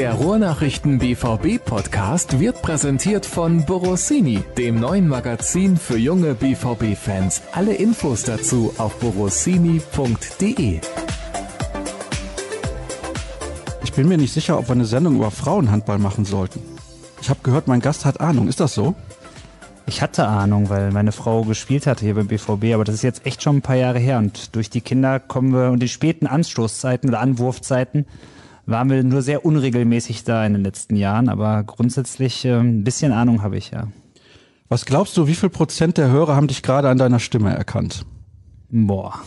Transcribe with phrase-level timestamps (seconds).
[0.00, 7.42] Der Ruhrnachrichten BVB Podcast wird präsentiert von Borossini, dem neuen Magazin für junge BVB Fans.
[7.52, 10.80] Alle Infos dazu auf borossini.de.
[13.84, 16.62] Ich bin mir nicht sicher, ob wir eine Sendung über Frauenhandball machen sollten.
[17.20, 18.48] Ich habe gehört, mein Gast hat Ahnung.
[18.48, 18.94] Ist das so?
[19.84, 23.26] Ich hatte Ahnung, weil meine Frau gespielt hatte hier beim BVB, aber das ist jetzt
[23.26, 26.26] echt schon ein paar Jahre her und durch die Kinder kommen wir und die späten
[26.26, 28.06] Anstoßzeiten oder Anwurfzeiten
[28.70, 33.12] waren wir nur sehr unregelmäßig da in den letzten Jahren, aber grundsätzlich äh, ein bisschen
[33.12, 33.88] Ahnung habe ich ja.
[34.68, 38.06] Was glaubst du, wie viel Prozent der Hörer haben dich gerade an deiner Stimme erkannt?
[38.70, 39.20] Boah.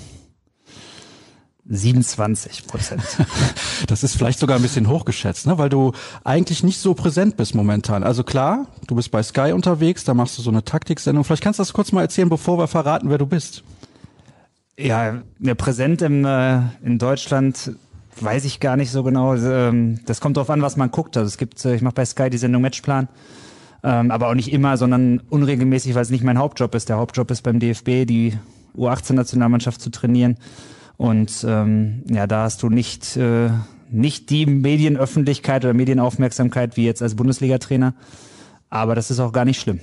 [1.65, 3.03] 27 Prozent.
[3.87, 5.57] Das ist vielleicht sogar ein bisschen hochgeschätzt, ne?
[5.57, 5.91] weil du
[6.23, 8.03] eigentlich nicht so präsent bist momentan.
[8.03, 11.25] Also klar, du bist bei Sky unterwegs, da machst du so eine Taktiksendung.
[11.25, 13.63] Vielleicht kannst du das kurz mal erzählen, bevor wir verraten, wer du bist.
[14.79, 15.21] Ja,
[15.57, 17.73] präsent im, äh, in Deutschland
[18.21, 19.35] weiß ich gar nicht so genau.
[19.35, 21.17] Ähm, das kommt darauf an, was man guckt.
[21.17, 23.07] Also es gibt, äh, ich mache bei Sky die Sendung Matchplan,
[23.83, 26.89] ähm, aber auch nicht immer, sondern unregelmäßig, weil es nicht mein Hauptjob ist.
[26.89, 28.37] Der Hauptjob ist beim DFB, die
[28.77, 30.37] U18-Nationalmannschaft zu trainieren.
[30.97, 33.49] Und ähm, ja, da hast du nicht, äh,
[33.89, 37.93] nicht die Medienöffentlichkeit oder Medienaufmerksamkeit wie jetzt als Bundesliga-Trainer.
[38.69, 39.79] Aber das ist auch gar nicht schlimm.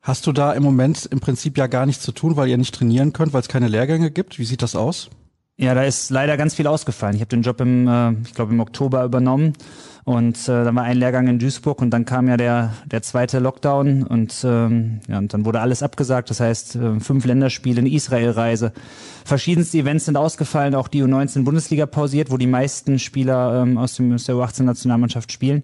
[0.00, 2.74] Hast du da im Moment im Prinzip ja gar nichts zu tun, weil ihr nicht
[2.74, 4.38] trainieren könnt, weil es keine Lehrgänge gibt?
[4.38, 5.10] Wie sieht das aus?
[5.62, 7.14] Ja, da ist leider ganz viel ausgefallen.
[7.14, 9.52] Ich habe den Job im, äh, ich glaube im Oktober übernommen
[10.02, 13.38] und äh, dann war ein Lehrgang in Duisburg und dann kam ja der der zweite
[13.38, 16.30] Lockdown und ähm, ja und dann wurde alles abgesagt.
[16.30, 18.72] Das heißt äh, fünf Länderspiele, eine Israel-Reise,
[19.24, 23.94] verschiedenste Events sind ausgefallen, auch die U19 Bundesliga pausiert, wo die meisten Spieler ähm, aus,
[23.94, 25.62] dem, aus der U18 Nationalmannschaft spielen.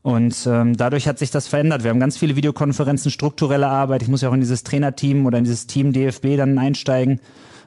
[0.00, 1.82] Und ähm, dadurch hat sich das verändert.
[1.82, 4.00] Wir haben ganz viele Videokonferenzen, strukturelle Arbeit.
[4.00, 7.20] Ich muss ja auch in dieses Trainerteam oder in dieses Team DFB dann einsteigen.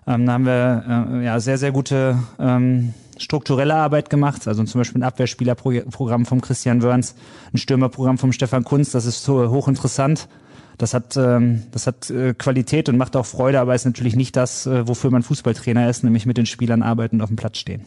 [0.08, 0.84] Ähm, da haben wir
[1.22, 6.42] äh, ja sehr, sehr gute ähm, strukturelle Arbeit gemacht, also zum Beispiel ein Abwehrspielerprogramm vom
[6.42, 7.16] Christian Wörns,
[7.54, 10.28] ein Stürmerprogramm vom Stefan Kunz, das ist so hochinteressant.
[10.78, 14.36] Das hat, ähm, das hat äh, Qualität und macht auch Freude, aber ist natürlich nicht
[14.36, 17.60] das, äh, wofür man Fußballtrainer ist, nämlich mit den Spielern arbeiten und auf dem Platz
[17.60, 17.86] stehen.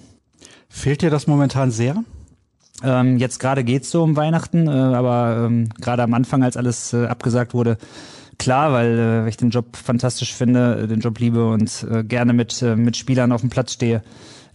[0.68, 2.04] Fehlt dir das momentan sehr?
[2.84, 6.92] Ähm, jetzt gerade geht's so um Weihnachten, äh, aber ähm, gerade am Anfang, als alles
[6.92, 7.78] äh, abgesagt wurde,
[8.44, 12.32] klar, weil äh, ich den Job fantastisch finde, äh, den Job liebe und äh, gerne
[12.32, 14.02] mit, äh, mit Spielern auf dem Platz stehe.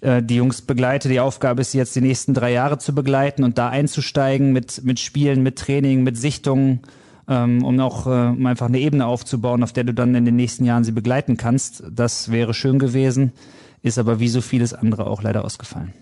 [0.02, 1.10] Äh, die Jungs begleite.
[1.10, 5.00] Die Aufgabe ist jetzt die nächsten drei Jahre zu begleiten und da einzusteigen mit, mit
[5.00, 6.82] Spielen, mit Training, mit Sichtungen,
[7.28, 10.36] ähm, um auch äh, um einfach eine Ebene aufzubauen, auf der du dann in den
[10.36, 11.84] nächsten Jahren sie begleiten kannst.
[11.92, 13.34] Das wäre schön gewesen,
[13.82, 15.94] ist aber wie so vieles andere auch leider ausgefallen.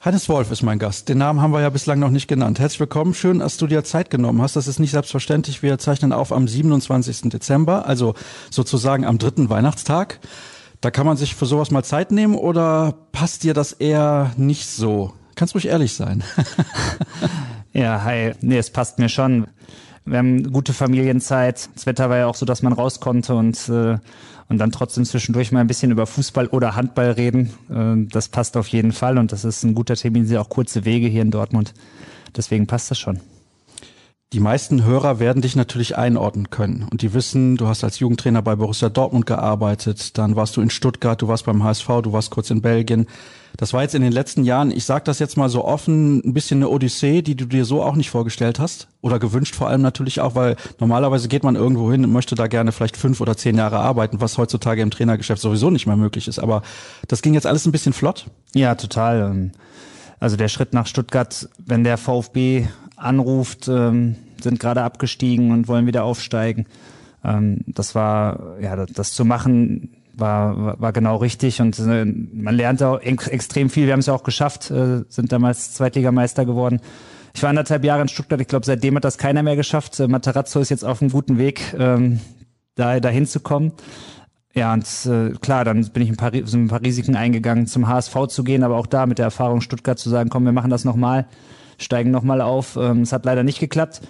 [0.00, 1.08] Hannes Wolf ist mein Gast.
[1.08, 2.60] Den Namen haben wir ja bislang noch nicht genannt.
[2.60, 3.14] Herzlich willkommen.
[3.14, 4.54] Schön, dass du dir Zeit genommen hast.
[4.54, 5.60] Das ist nicht selbstverständlich.
[5.64, 7.30] Wir zeichnen auf am 27.
[7.30, 8.14] Dezember, also
[8.48, 10.20] sozusagen am dritten Weihnachtstag.
[10.80, 14.66] Da kann man sich für sowas mal Zeit nehmen oder passt dir das eher nicht
[14.66, 15.14] so?
[15.34, 16.22] Kannst ruhig ehrlich sein.
[17.72, 18.34] ja, hi.
[18.40, 19.48] Nee, es passt mir schon.
[20.04, 21.70] Wir haben gute Familienzeit.
[21.74, 23.98] Das Wetter war ja auch so, dass man raus konnte und äh,
[24.48, 27.50] und dann trotzdem zwischendurch mal ein bisschen über Fußball oder Handball reden.
[27.70, 30.84] Äh, das passt auf jeden Fall und das ist ein guter Termin, sind auch kurze
[30.84, 31.74] Wege hier in Dortmund.
[32.36, 33.20] Deswegen passt das schon.
[34.34, 38.42] Die meisten Hörer werden dich natürlich einordnen können und die wissen, du hast als Jugendtrainer
[38.42, 42.30] bei Borussia Dortmund gearbeitet, dann warst du in Stuttgart, du warst beim HSV, du warst
[42.30, 43.06] kurz in Belgien.
[43.56, 46.34] Das war jetzt in den letzten Jahren, ich sage das jetzt mal so offen, ein
[46.34, 49.80] bisschen eine Odyssee, die du dir so auch nicht vorgestellt hast oder gewünscht vor allem
[49.80, 53.34] natürlich auch, weil normalerweise geht man irgendwo hin und möchte da gerne vielleicht fünf oder
[53.34, 56.38] zehn Jahre arbeiten, was heutzutage im Trainergeschäft sowieso nicht mehr möglich ist.
[56.38, 56.60] Aber
[57.08, 58.26] das ging jetzt alles ein bisschen flott.
[58.54, 59.52] Ja, total.
[60.20, 62.66] Also der Schritt nach Stuttgart, wenn der VfB
[62.98, 66.66] anruft, ähm, sind gerade abgestiegen und wollen wieder aufsteigen.
[67.24, 72.54] Ähm, das war, ja, das, das zu machen, war, war genau richtig und äh, man
[72.54, 73.86] lernt auch extrem viel.
[73.86, 76.80] Wir haben es ja auch geschafft, äh, sind damals Zweitligameister geworden.
[77.34, 78.40] Ich war anderthalb Jahre in Stuttgart.
[78.40, 80.00] Ich glaube, seitdem hat das keiner mehr geschafft.
[80.00, 82.20] Äh, Materazzo ist jetzt auf einem guten Weg, ähm,
[82.74, 83.72] da dahin zu kommen.
[84.54, 87.86] Ja, und äh, klar, dann bin ich ein paar, sind ein paar Risiken eingegangen, zum
[87.86, 90.70] HSV zu gehen, aber auch da mit der Erfahrung Stuttgart zu sagen, komm, wir machen
[90.70, 91.26] das nochmal,
[91.78, 92.76] steigen nochmal auf.
[92.76, 94.02] Ähm, es hat leider nicht geklappt.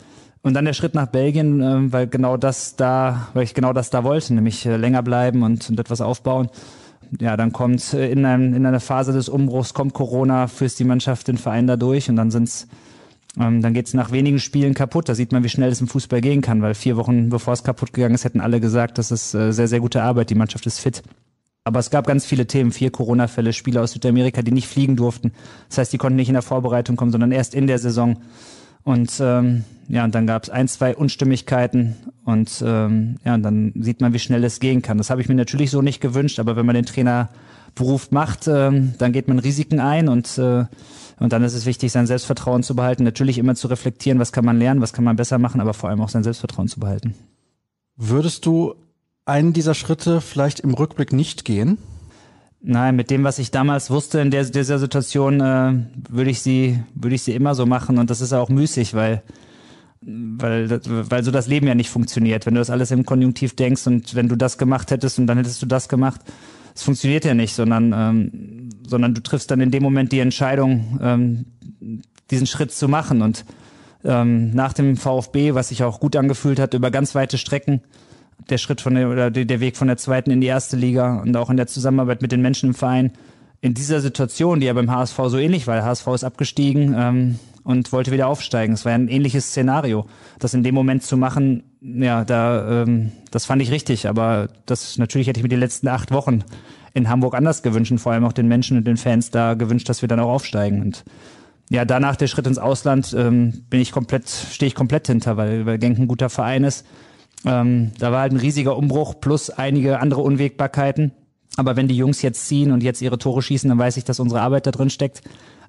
[0.43, 3.91] Und dann der Schritt nach Belgien, äh, weil genau das da, weil ich genau das
[3.91, 6.49] da wollte, nämlich äh, länger bleiben und, und etwas aufbauen.
[7.21, 10.85] Ja, dann kommt äh, in, einem, in einer Phase des Umbruchs kommt Corona, führst die
[10.85, 12.69] Mannschaft, den Verein da durch und dann sind's
[13.39, 15.09] ähm, dann geht's nach wenigen Spielen kaputt.
[15.09, 17.63] Da sieht man, wie schnell es im Fußball gehen kann, weil vier Wochen bevor es
[17.63, 20.67] kaputt gegangen ist, hätten alle gesagt, das ist äh, sehr, sehr gute Arbeit, die Mannschaft
[20.67, 21.03] ist fit.
[21.69, 25.33] Aber es gab ganz viele Themen, vier Corona-Fälle, Spieler aus Südamerika, die nicht fliegen durften.
[25.69, 28.17] Das heißt, die konnten nicht in der Vorbereitung kommen, sondern erst in der Saison.
[28.85, 31.95] Und ähm, ja, und dann gab es ein, zwei Unstimmigkeiten
[32.25, 34.97] und ähm, ja, und dann sieht man, wie schnell es gehen kann.
[34.97, 38.95] Das habe ich mir natürlich so nicht gewünscht, aber wenn man den Trainerberuf macht, ähm,
[38.97, 40.65] dann geht man Risiken ein und äh,
[41.21, 43.05] Und dann ist es wichtig, sein Selbstvertrauen zu behalten.
[43.05, 45.91] Natürlich immer zu reflektieren, was kann man lernen, was kann man besser machen, aber vor
[45.91, 47.15] allem auch sein Selbstvertrauen zu behalten.
[47.97, 48.75] Würdest du
[49.29, 51.79] einen dieser Schritte vielleicht im Rückblick nicht gehen?
[52.61, 55.75] Nein, mit dem, was ich damals wusste in der, dieser Situation, äh,
[56.09, 57.99] würde ich sie, würde ich sie immer so machen.
[57.99, 59.23] Und das ist auch müßig, weil,
[60.01, 62.47] weil, weil so das Leben ja nicht funktioniert.
[62.47, 65.39] Wenn du das alles im Konjunktiv denkst und wenn du das gemacht hättest und dann
[65.39, 66.21] hättest du das gemacht,
[66.75, 70.99] es funktioniert ja nicht, sondern, ähm, sondern du triffst dann in dem Moment die Entscheidung,
[71.01, 71.47] ähm,
[72.31, 73.23] diesen Schritt zu machen.
[73.23, 73.45] Und
[74.05, 77.83] ähm, nach dem VfB, was sich auch gut angefühlt hat, über ganz weite Strecken,
[78.51, 81.37] der Schritt von der oder der Weg von der zweiten in die erste Liga und
[81.37, 83.13] auch in der Zusammenarbeit mit den Menschen im Verein.
[83.61, 87.39] In dieser Situation, die ja beim HSV so ähnlich war, der HSV ist abgestiegen ähm,
[87.65, 88.75] und wollte wieder aufsteigen.
[88.75, 90.07] Es war ein ähnliches Szenario.
[90.39, 94.97] Das in dem Moment zu machen, ja, da ähm, das fand ich richtig, aber das
[94.97, 96.45] natürlich hätte ich mir die letzten acht Wochen
[96.95, 99.89] in Hamburg anders gewünscht und vor allem auch den Menschen und den Fans da gewünscht,
[99.89, 100.81] dass wir dann auch aufsteigen.
[100.81, 101.05] Und
[101.69, 105.67] ja, danach der Schritt ins Ausland ähm, bin ich komplett, stehe ich komplett hinter, weil,
[105.67, 106.87] weil Genk ein guter Verein ist
[107.45, 111.13] ähm, da war halt ein riesiger Umbruch plus einige andere Unwägbarkeiten.
[111.57, 114.21] Aber wenn die Jungs jetzt ziehen und jetzt ihre Tore schießen, dann weiß ich, dass
[114.21, 115.23] unsere Arbeit da drin steckt.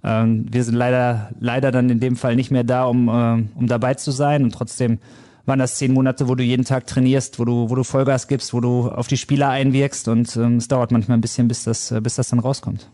[0.04, 3.68] Ähm, wir sind leider, leider dann in dem Fall nicht mehr da, um, äh, um
[3.68, 4.44] dabei zu sein.
[4.44, 5.00] Und trotzdem
[5.46, 8.54] waren das zehn Monate, wo du jeden Tag trainierst, wo du, wo du Vollgas gibst,
[8.54, 10.08] wo du auf die Spieler einwirkst.
[10.08, 12.90] Und ähm, es dauert manchmal ein bisschen, bis das, bis das dann rauskommt.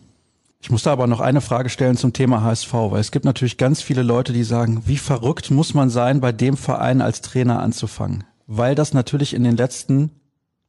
[0.60, 3.58] Ich muss da aber noch eine Frage stellen zum Thema HSV, weil es gibt natürlich
[3.58, 7.60] ganz viele Leute, die sagen, wie verrückt muss man sein, bei dem Verein als Trainer
[7.60, 8.24] anzufangen?
[8.46, 10.10] Weil das natürlich in den letzten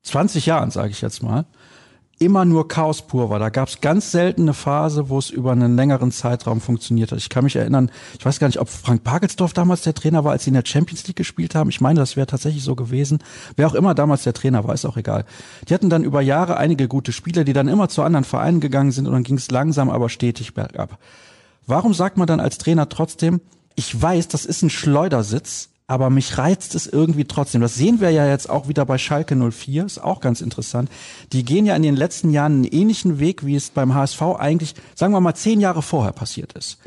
[0.04, 1.46] 20 Jahren, sage ich jetzt mal,
[2.20, 3.38] immer nur Chaos pur war.
[3.40, 7.20] Da gab es ganz selten eine Phase, wo es über einen längeren Zeitraum funktioniert hat.
[7.20, 10.32] Ich kann mich erinnern, ich weiß gar nicht, ob Frank Pagelsdorf damals der Trainer war,
[10.32, 11.70] als sie in der Champions League gespielt haben.
[11.70, 13.20] Ich meine, das wäre tatsächlich so gewesen.
[13.56, 15.26] Wer auch immer damals der Trainer war, ist auch egal.
[15.70, 18.92] Die hatten dann über Jahre einige gute Spieler, die dann immer zu anderen Vereinen gegangen
[18.92, 20.98] sind und dann ging es langsam, aber stetig bergab.
[21.68, 23.42] Warum sagt man dann als Trainer trotzdem,
[23.76, 27.62] ich weiß, das ist ein Schleudersitz, aber mich reizt es irgendwie trotzdem.
[27.62, 30.90] Das sehen wir ja jetzt auch wieder bei Schalke 04, ist auch ganz interessant.
[31.32, 34.76] Die gehen ja in den letzten Jahren einen ähnlichen Weg, wie es beim HSV eigentlich,
[34.96, 36.78] sagen wir mal, zehn Jahre vorher passiert ist.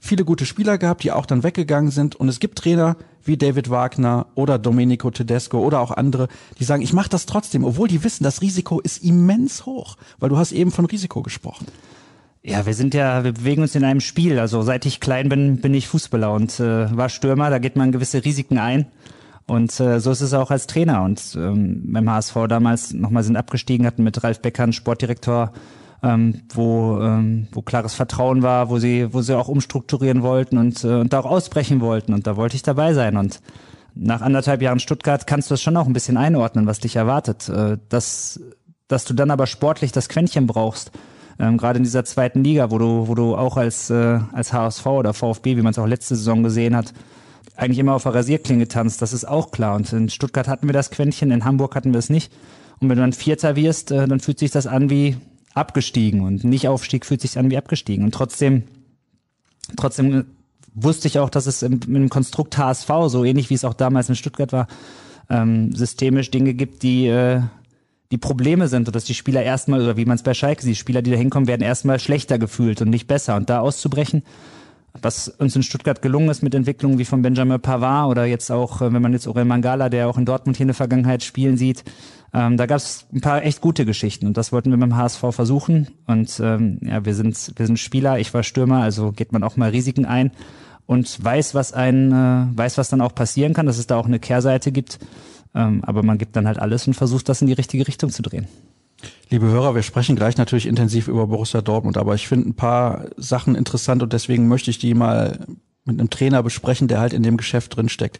[0.00, 2.16] Viele gute Spieler gehabt, die auch dann weggegangen sind.
[2.16, 6.28] Und es gibt Trainer wie David Wagner oder Domenico Tedesco oder auch andere,
[6.58, 10.28] die sagen, ich mache das trotzdem, obwohl die wissen, das Risiko ist immens hoch, weil
[10.28, 11.66] du hast eben von Risiko gesprochen.
[12.46, 14.38] Ja, wir sind ja, wir bewegen uns in einem Spiel.
[14.38, 17.48] Also seit ich klein bin, bin ich Fußballer und äh, war Stürmer.
[17.48, 18.84] Da geht man gewisse Risiken ein.
[19.46, 21.04] Und äh, so ist es auch als Trainer.
[21.04, 25.54] Und ähm, beim HSV damals nochmal sind abgestiegen, hatten mit Ralf Becker einen Sportdirektor,
[26.02, 30.84] ähm, wo, ähm, wo klares Vertrauen war, wo sie, wo sie auch umstrukturieren wollten und,
[30.84, 32.12] äh, und da auch ausbrechen wollten.
[32.12, 33.16] Und da wollte ich dabei sein.
[33.16, 33.40] Und
[33.94, 37.48] nach anderthalb Jahren Stuttgart kannst du das schon auch ein bisschen einordnen, was dich erwartet.
[37.48, 38.38] Äh, dass,
[38.86, 40.90] dass du dann aber sportlich das Quäntchen brauchst
[41.38, 44.86] ähm, gerade in dieser zweiten Liga, wo du, wo du auch als, äh, als HSV
[44.86, 46.92] oder VfB, wie man es auch letzte Saison gesehen hat,
[47.56, 49.76] eigentlich immer auf der Rasierklinge tanzt, das ist auch klar.
[49.76, 52.32] Und in Stuttgart hatten wir das Quäntchen, in Hamburg hatten wir es nicht.
[52.80, 55.16] Und wenn du dann Vierter wirst, äh, dann fühlt sich das an wie
[55.54, 58.04] abgestiegen und nicht Aufstieg fühlt sich an wie abgestiegen.
[58.04, 58.64] Und trotzdem,
[59.76, 60.26] trotzdem
[60.74, 64.08] wusste ich auch, dass es im, im Konstrukt HSV, so ähnlich wie es auch damals
[64.08, 64.66] in Stuttgart war,
[65.30, 67.42] ähm, systemisch Dinge gibt, die, äh,
[68.10, 70.76] die Probleme sind und dass die Spieler erstmal, oder wie man es bei Schalke sieht,
[70.76, 73.36] Spieler, die da hinkommen, werden erstmal schlechter gefühlt und nicht besser.
[73.36, 74.22] Und da auszubrechen,
[75.00, 78.80] was uns in Stuttgart gelungen ist mit Entwicklungen wie von Benjamin Pavard oder jetzt auch,
[78.80, 81.56] äh, wenn man jetzt Aurel Mangala, der auch in Dortmund hier in der Vergangenheit spielen
[81.56, 81.84] sieht,
[82.32, 85.20] ähm, da gab es ein paar echt gute Geschichten und das wollten wir beim HSV
[85.30, 85.88] versuchen.
[86.06, 89.56] Und ähm, ja, wir sind, wir sind Spieler, ich war Stürmer, also geht man auch
[89.56, 90.30] mal Risiken ein
[90.86, 94.06] und weiß, was ein, äh, weiß, was dann auch passieren kann, dass es da auch
[94.06, 94.98] eine Kehrseite gibt.
[95.54, 98.22] Ähm, aber man gibt dann halt alles und versucht, das in die richtige Richtung zu
[98.22, 98.46] drehen.
[99.30, 103.06] Liebe Hörer, wir sprechen gleich natürlich intensiv über Borussia Dortmund, aber ich finde ein paar
[103.16, 105.46] Sachen interessant und deswegen möchte ich die mal
[105.84, 108.18] mit einem Trainer besprechen, der halt in dem Geschäft drin steckt.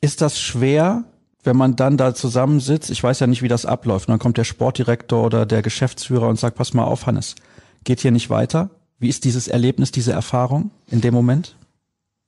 [0.00, 1.04] Ist das schwer,
[1.44, 2.90] wenn man dann da zusammensitzt?
[2.90, 4.08] Ich weiß ja nicht, wie das abläuft.
[4.08, 7.36] Und dann kommt der Sportdirektor oder der Geschäftsführer und sagt, pass mal auf, Hannes,
[7.84, 8.70] geht hier nicht weiter?
[8.98, 11.56] Wie ist dieses Erlebnis, diese Erfahrung in dem Moment?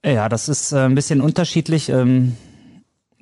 [0.04, 1.88] Ja, das ist äh, ein bisschen unterschiedlich.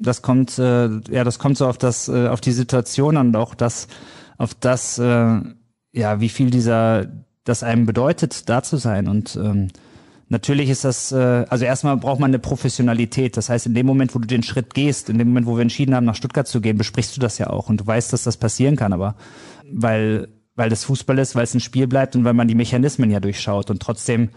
[0.01, 3.55] Das kommt, äh, ja, das kommt so auf das, äh, auf die Situation und auch
[3.55, 3.89] das,
[4.37, 5.41] auf das, äh,
[5.93, 7.07] ja, wie viel dieser,
[7.45, 9.09] das einem bedeutet, da zu sein.
[9.09, 9.69] Und ähm,
[10.29, 13.37] natürlich ist das, äh, also erstmal braucht man eine Professionalität.
[13.37, 15.63] Das heißt, in dem Moment, wo du den Schritt gehst, in dem Moment, wo wir
[15.63, 18.25] entschieden haben, nach Stuttgart zu gehen, besprichst du das ja auch und du weißt, dass
[18.25, 19.17] das passieren kann, aber
[19.71, 23.11] weil, weil das Fußball ist, weil es ein Spiel bleibt und weil man die Mechanismen
[23.11, 24.31] ja durchschaut und trotzdem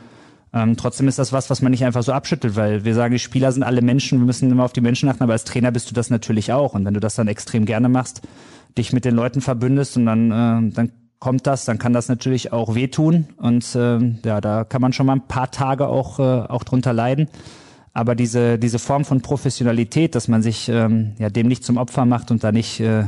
[0.54, 3.20] ähm, trotzdem ist das was, was man nicht einfach so abschüttelt, weil wir sagen, die
[3.20, 5.90] Spieler sind alle Menschen, wir müssen immer auf die Menschen achten, aber als Trainer bist
[5.90, 6.74] du das natürlich auch.
[6.74, 8.22] Und wenn du das dann extrem gerne machst,
[8.78, 12.52] dich mit den Leuten verbündest und dann, äh, dann kommt das, dann kann das natürlich
[12.52, 16.24] auch wehtun und äh, ja, da kann man schon mal ein paar Tage auch äh,
[16.24, 17.30] auch drunter leiden.
[17.94, 22.06] Aber diese diese Form von Professionalität, dass man sich ähm, ja dem nicht zum Opfer
[22.06, 23.04] macht und da nicht, äh,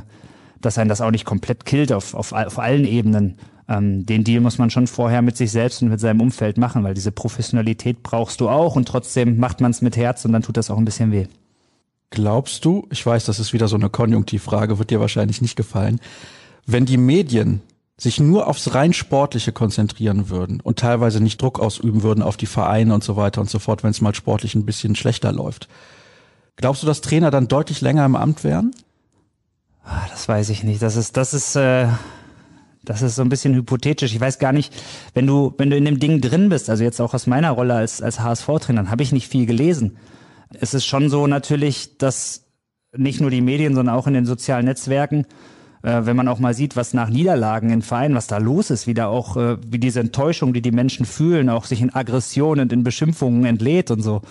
[0.61, 3.35] dass einen das auch nicht komplett killt auf auf, auf allen Ebenen.
[3.67, 6.83] Ähm, den Deal muss man schon vorher mit sich selbst und mit seinem Umfeld machen,
[6.83, 10.41] weil diese Professionalität brauchst du auch und trotzdem macht man es mit Herz und dann
[10.41, 11.27] tut das auch ein bisschen weh.
[12.09, 15.99] Glaubst du, ich weiß, das ist wieder so eine Konjunktivfrage, wird dir wahrscheinlich nicht gefallen,
[16.65, 17.61] wenn die Medien
[17.97, 22.45] sich nur aufs rein Sportliche konzentrieren würden und teilweise nicht Druck ausüben würden auf die
[22.45, 25.67] Vereine und so weiter und so fort, wenn es mal sportlich ein bisschen schlechter läuft.
[26.55, 28.75] Glaubst du, dass Trainer dann deutlich länger im Amt wären?
[29.85, 30.81] Ah, das weiß ich nicht.
[30.81, 31.87] Das ist, das ist, äh,
[32.83, 34.13] das ist so ein bisschen hypothetisch.
[34.13, 34.73] Ich weiß gar nicht,
[35.13, 37.75] wenn du, wenn du in dem Ding drin bist, also jetzt auch aus meiner Rolle
[37.75, 39.97] als, als HSV-Trainer, dann habe ich nicht viel gelesen.
[40.53, 42.45] Es ist schon so natürlich, dass
[42.95, 45.25] nicht nur die Medien, sondern auch in den sozialen Netzwerken
[45.83, 48.87] äh, wenn man auch mal sieht, was nach Niederlagen in Vereinen, was da los ist,
[48.87, 52.63] wie da auch, äh, wie diese Enttäuschung, die die Menschen fühlen, auch sich in Aggressionen
[52.63, 54.21] und in Beschimpfungen entlädt und so.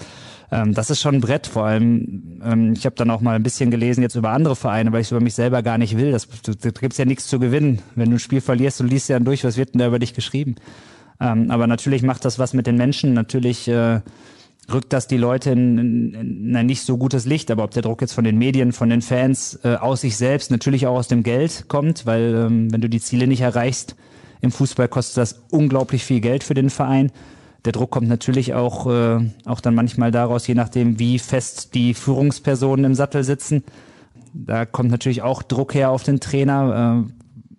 [0.53, 1.47] Ähm, das ist schon ein Brett.
[1.47, 4.93] Vor allem, ähm, ich habe dann auch mal ein bisschen gelesen jetzt über andere Vereine,
[4.93, 6.13] weil ich es über mich selber gar nicht will.
[6.13, 7.81] Das, da gibt's ja nichts zu gewinnen.
[7.97, 9.99] Wenn du ein Spiel verlierst, du liest ja dann durch, was wird denn da über
[9.99, 10.57] dich geschrieben?
[11.21, 13.15] Ähm, aber natürlich macht das was mit den Menschen.
[13.15, 14.01] Natürlich äh,
[14.71, 17.51] rückt das die Leute in, in, in ein nicht so gutes Licht.
[17.51, 20.51] Aber ob der Druck jetzt von den Medien, von den Fans, äh, aus sich selbst,
[20.51, 23.97] natürlich auch aus dem Geld kommt, weil ähm, wenn du die Ziele nicht erreichst,
[24.43, 27.11] im Fußball kostet das unglaublich viel Geld für den Verein.
[27.65, 31.95] Der Druck kommt natürlich auch, äh, auch dann manchmal daraus, je nachdem, wie fest die
[31.95, 33.63] Führungspersonen im Sattel sitzen.
[34.35, 37.07] Da kommt natürlich auch Druck her auf den Trainer,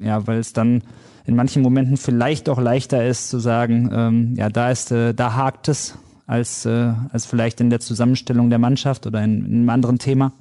[0.02, 0.84] äh, ja, weil es dann
[1.26, 5.36] in manchen Momenten vielleicht auch leichter ist zu sagen, ähm, ja, da ist, äh, da
[5.36, 9.70] hakt es als, äh, als vielleicht in der Zusammenstellung der Mannschaft oder in, in einem
[9.70, 10.34] anderen Thema.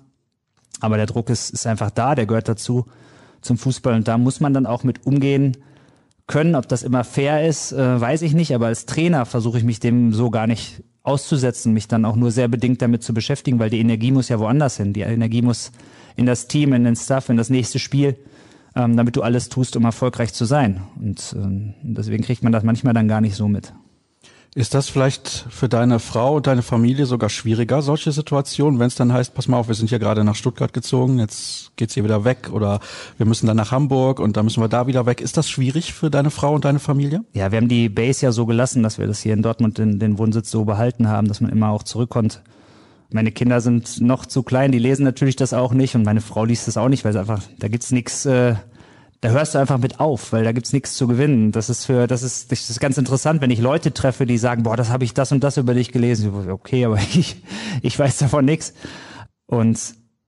[0.81, 2.87] Aber der Druck ist, ist einfach da, der gehört dazu
[3.43, 5.57] zum Fußball und da muss man dann auch mit umgehen
[6.27, 6.55] können.
[6.55, 9.81] Ob das immer fair ist, äh, weiß ich nicht, aber als Trainer versuche ich mich
[9.81, 13.71] dem so gar nicht auszusetzen, mich dann auch nur sehr bedingt damit zu beschäftigen, weil
[13.71, 14.93] die Energie muss ja woanders hin.
[14.93, 15.73] Die Energie muss
[16.17, 18.17] in das Team, in den Staff, in das nächste Spiel,
[18.77, 20.83] ähm, damit du alles tust, um erfolgreich zu sein.
[21.01, 23.73] Und ähm, deswegen kriegt man das manchmal dann gar nicht so mit.
[24.55, 28.95] Ist das vielleicht für deine Frau und deine Familie sogar schwieriger, solche Situationen, wenn es
[28.95, 32.05] dann heißt, pass mal auf, wir sind hier gerade nach Stuttgart gezogen, jetzt geht's hier
[32.05, 32.81] wieder weg oder
[33.17, 35.23] wir müssen dann nach Hamburg und dann müssen wir da wieder weg.
[35.23, 37.25] Ist das schwierig für deine Frau und deine Familie?
[37.33, 39.99] Ja, wir haben die Base ja so gelassen, dass wir das hier in Dortmund den,
[39.99, 42.43] den Wohnsitz so behalten haben, dass man immer auch zurückkommt.
[43.11, 46.45] Meine Kinder sind noch zu klein, die lesen natürlich das auch nicht und meine Frau
[46.45, 48.57] liest das auch nicht, weil es einfach, da gibt's nichts äh,
[49.23, 51.53] da hörst du einfach mit auf, weil da gibt's nichts zu gewinnen.
[51.53, 54.65] Das ist für, das ist, das ist ganz interessant, wenn ich Leute treffe, die sagen,
[54.65, 56.51] boah, das habe ich das und das über dich gelesen.
[56.51, 57.37] Okay, aber ich,
[57.83, 58.75] ich weiß davon nichts.
[59.47, 59.79] Und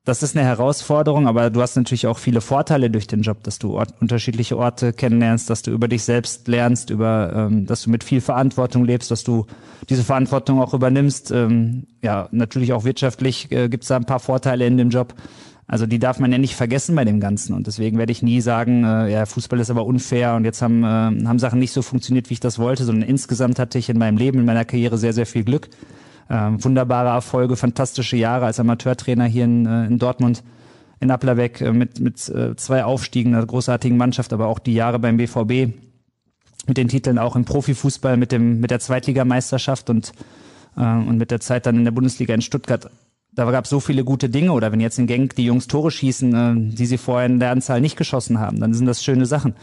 [0.05, 3.59] das ist eine Herausforderung, aber du hast natürlich auch viele Vorteile durch den Job, dass
[3.59, 7.91] du Ort, unterschiedliche Orte kennenlernst, dass du über dich selbst lernst, über, ähm, dass du
[7.91, 9.47] mit viel Verantwortung lebst, dass du
[9.89, 11.33] diese Verantwortung auch übernimmst.
[11.33, 15.15] Ähm, ja, natürlich auch wirtschaftlich äh, gibt es da ein paar Vorteile in dem Job.
[15.67, 17.55] Also die darf man ja nicht vergessen bei dem Ganzen.
[17.55, 20.85] Und deswegen werde ich nie sagen, äh, ja, Fußball ist aber unfair und jetzt haben,
[20.85, 23.99] äh, haben Sachen nicht so funktioniert, wie ich das wollte, sondern insgesamt hatte ich in
[23.99, 25.69] meinem Leben, in meiner Karriere sehr, sehr viel Glück.
[26.29, 30.43] Ähm, wunderbare Erfolge, fantastische Jahre als Amateurtrainer hier in, äh, in Dortmund,
[31.01, 34.99] in Applerbeck äh, mit, mit äh, zwei Aufstiegen, einer großartigen Mannschaft, aber auch die Jahre
[34.99, 35.75] beim BVB
[36.67, 40.13] mit den Titeln auch im Profifußball, mit dem mit der Zweitligameisterschaft und
[40.77, 42.91] äh, und mit der Zeit dann in der Bundesliga in Stuttgart
[43.35, 44.53] da gab es so viele gute Dinge.
[44.53, 47.51] Oder wenn jetzt in Genk die Jungs Tore schießen, äh, die sie vorher in der
[47.51, 49.55] Anzahl nicht geschossen haben, dann sind das schöne Sachen.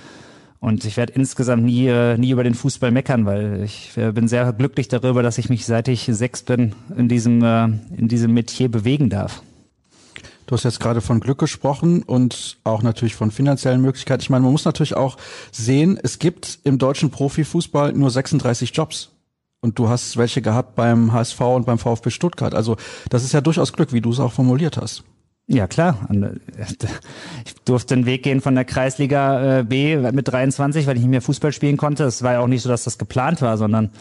[0.59, 4.27] Und ich werde insgesamt nie, äh, nie über den Fußball meckern, weil ich äh, bin
[4.27, 7.65] sehr glücklich darüber, dass ich mich seit ich sechs bin in diesem, äh,
[7.97, 9.41] in diesem Metier bewegen darf.
[10.45, 14.21] Du hast jetzt gerade von Glück gesprochen und auch natürlich von finanziellen Möglichkeiten.
[14.21, 15.17] Ich meine, man muss natürlich auch
[15.51, 19.10] sehen, es gibt im deutschen Profifußball nur 36 Jobs.
[19.61, 22.55] Und du hast welche gehabt beim HSV und beim VfB Stuttgart.
[22.55, 22.77] Also
[23.09, 25.03] das ist ja durchaus Glück, wie du es auch formuliert hast.
[25.47, 26.07] Ja, klar.
[26.09, 26.65] Äh,
[27.45, 31.11] ich durfte den Weg gehen von der Kreisliga äh, B mit 23, weil ich nicht
[31.11, 32.05] mehr Fußball spielen konnte.
[32.05, 33.91] Es war ja auch nicht so, dass das geplant war, sondern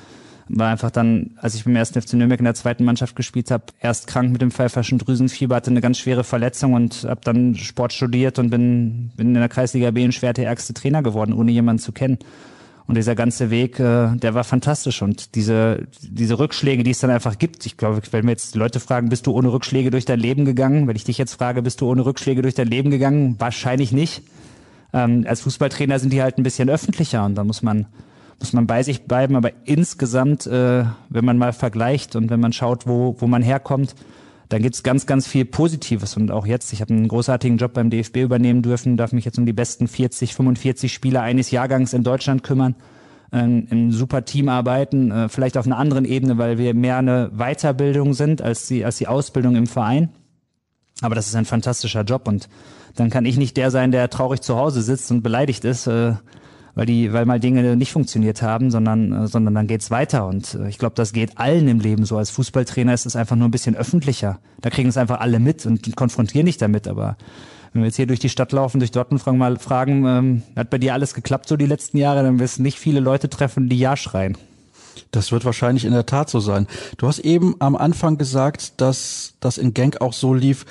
[0.49, 3.65] war einfach dann, als ich beim ersten FC Nürnberg in der zweiten Mannschaft gespielt habe,
[3.81, 7.93] erst krank mit dem pfeiferschen Drüsenfieber, hatte eine ganz schwere Verletzung und habe dann Sport
[7.93, 11.53] studiert und bin, bin in der Kreisliga B ein schwer der ärgste Trainer geworden, ohne
[11.53, 12.19] jemanden zu kennen.
[12.91, 15.01] Und dieser ganze Weg, äh, der war fantastisch.
[15.01, 18.81] Und diese, diese Rückschläge, die es dann einfach gibt, ich glaube, wenn mir jetzt Leute
[18.81, 20.89] fragen, bist du ohne Rückschläge durch dein Leben gegangen?
[20.89, 23.37] Wenn ich dich jetzt frage, bist du ohne Rückschläge durch dein Leben gegangen?
[23.39, 24.25] Wahrscheinlich nicht.
[24.93, 27.87] Ähm, als Fußballtrainer sind die halt ein bisschen öffentlicher und da muss man,
[28.41, 29.37] muss man bei sich bleiben.
[29.37, 33.95] Aber insgesamt, äh, wenn man mal vergleicht und wenn man schaut, wo, wo man herkommt,
[34.51, 36.17] dann gibt's ganz, ganz viel Positives.
[36.17, 39.39] Und auch jetzt, ich habe einen großartigen Job beim DFB übernehmen dürfen, darf mich jetzt
[39.39, 42.75] um die besten 40, 45 Spieler eines Jahrgangs in Deutschland kümmern,
[43.33, 47.31] äh, im super Team arbeiten, äh, vielleicht auf einer anderen Ebene, weil wir mehr eine
[47.33, 50.11] Weiterbildung sind als die, als die Ausbildung im Verein.
[51.01, 52.49] Aber das ist ein fantastischer Job und
[52.97, 56.15] dann kann ich nicht der sein, der traurig zu Hause sitzt und beleidigt ist, äh,
[56.75, 60.27] weil die, weil mal Dinge nicht funktioniert haben, sondern, äh, sondern dann geht's weiter.
[60.27, 62.17] Und äh, ich glaube, das geht allen im Leben so.
[62.17, 64.39] Als Fußballtrainer ist es einfach nur ein bisschen öffentlicher.
[64.61, 66.89] Da kriegen es einfach alle mit und konfrontieren dich damit.
[66.89, 67.17] Aber
[67.73, 70.71] wenn wir jetzt hier durch die Stadt laufen, durch Dortmund fragen, mal fragen, ähm, hat
[70.71, 73.69] bei dir alles geklappt so die letzten Jahre, dann wirst du nicht viele Leute treffen,
[73.69, 74.37] die Ja schreien.
[75.13, 76.67] Das wird wahrscheinlich in der Tat so sein.
[76.99, 80.67] Du hast eben am Anfang gesagt, dass das in Genk auch so lief,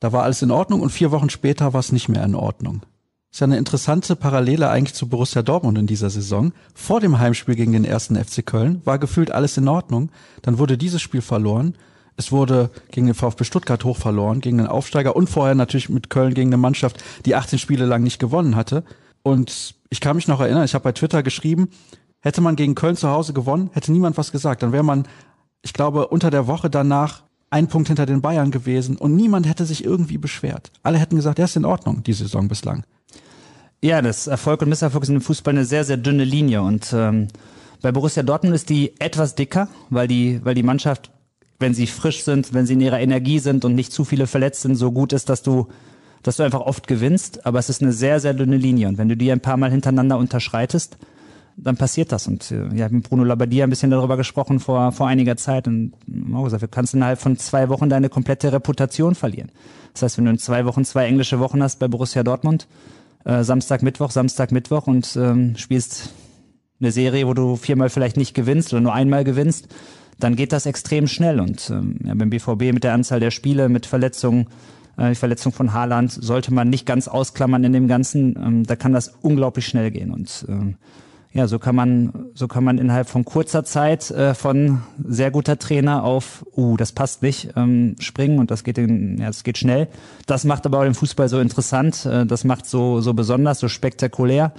[0.00, 2.82] da war alles in Ordnung und vier Wochen später war es nicht mehr in Ordnung.
[3.30, 6.52] Ist ja eine interessante Parallele eigentlich zu Borussia Dortmund in dieser Saison.
[6.74, 10.10] Vor dem Heimspiel gegen den ersten FC Köln war gefühlt alles in Ordnung.
[10.42, 11.76] Dann wurde dieses Spiel verloren.
[12.16, 16.10] Es wurde gegen den VfB Stuttgart hoch verloren, gegen den Aufsteiger und vorher natürlich mit
[16.10, 18.82] Köln gegen eine Mannschaft, die 18 Spiele lang nicht gewonnen hatte.
[19.22, 21.68] Und ich kann mich noch erinnern, ich habe bei Twitter geschrieben,
[22.20, 24.62] hätte man gegen Köln zu Hause gewonnen, hätte niemand was gesagt.
[24.62, 25.06] Dann wäre man,
[25.62, 29.64] ich glaube, unter der Woche danach ein Punkt hinter den Bayern gewesen und niemand hätte
[29.64, 30.72] sich irgendwie beschwert.
[30.82, 32.84] Alle hätten gesagt, er ist in Ordnung, die Saison bislang.
[33.80, 37.28] Ja, das Erfolg und Misserfolg sind im Fußball eine sehr, sehr dünne Linie und ähm,
[37.80, 41.12] bei Borussia Dortmund ist die etwas dicker, weil die, weil die Mannschaft,
[41.60, 44.62] wenn sie frisch sind, wenn sie in ihrer Energie sind und nicht zu viele verletzt
[44.62, 45.68] sind, so gut ist, dass du,
[46.24, 47.46] dass du einfach oft gewinnst.
[47.46, 49.70] Aber es ist eine sehr, sehr dünne Linie und wenn du die ein paar Mal
[49.70, 50.98] hintereinander unterschreitest,
[51.56, 52.26] dann passiert das.
[52.26, 55.92] Und äh, ja, mit Bruno Labbadia ein bisschen darüber gesprochen vor, vor einiger Zeit und
[56.34, 59.52] auch gesagt, du kannst innerhalb von zwei Wochen deine komplette Reputation verlieren.
[59.92, 62.66] Das heißt, wenn du in zwei Wochen zwei englische Wochen hast bei Borussia Dortmund,
[63.24, 66.10] äh, Samstag, Mittwoch, Samstag, Mittwoch und ähm, spielst
[66.80, 69.68] eine Serie, wo du viermal vielleicht nicht gewinnst oder nur einmal gewinnst,
[70.18, 71.40] dann geht das extrem schnell.
[71.40, 74.46] Und ähm, ja, beim BVB mit der Anzahl der Spiele, mit Verletzungen,
[74.96, 78.36] äh, die Verletzung von Haaland, sollte man nicht ganz ausklammern in dem Ganzen.
[78.36, 80.10] Ähm, da kann das unglaublich schnell gehen.
[80.10, 80.76] Und ähm,
[81.38, 85.56] ja, so kann man, so kann man innerhalb von kurzer Zeit äh, von sehr guter
[85.56, 89.56] Trainer auf, uh, das passt nicht, ähm, springen und das geht, in, ja, das geht
[89.56, 89.86] schnell.
[90.26, 93.68] Das macht aber auch den Fußball so interessant, äh, das macht so, so besonders, so
[93.68, 94.52] spektakulär,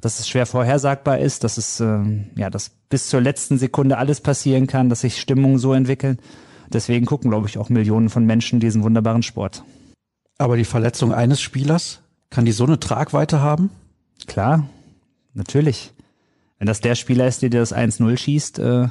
[0.00, 2.00] dass es schwer vorhersagbar ist, dass es, äh,
[2.34, 6.18] ja, dass bis zur letzten Sekunde alles passieren kann, dass sich Stimmungen so entwickeln.
[6.72, 9.62] Deswegen gucken, glaube ich, auch Millionen von Menschen diesen wunderbaren Sport.
[10.36, 13.70] Aber die Verletzung eines Spielers, kann die so eine Tragweite haben?
[14.26, 14.66] Klar,
[15.32, 15.93] natürlich.
[16.64, 18.88] Wenn das der Spieler ist, der dir das 1-0 schießt, äh,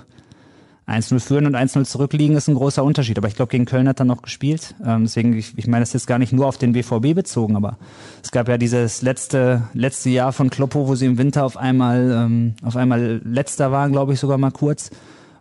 [0.86, 3.18] 1-0 führen und 1-0 zurückliegen, ist ein großer Unterschied.
[3.18, 4.76] Aber ich glaube, gegen Köln hat er noch gespielt.
[4.86, 7.56] Ähm, deswegen, ich, ich meine, das ist jetzt gar nicht nur auf den BVB bezogen,
[7.56, 7.80] aber
[8.22, 12.12] es gab ja dieses letzte, letzte Jahr von Kloppo, wo sie im Winter auf einmal,
[12.12, 14.92] ähm, auf einmal letzter waren, glaube ich, sogar mal kurz,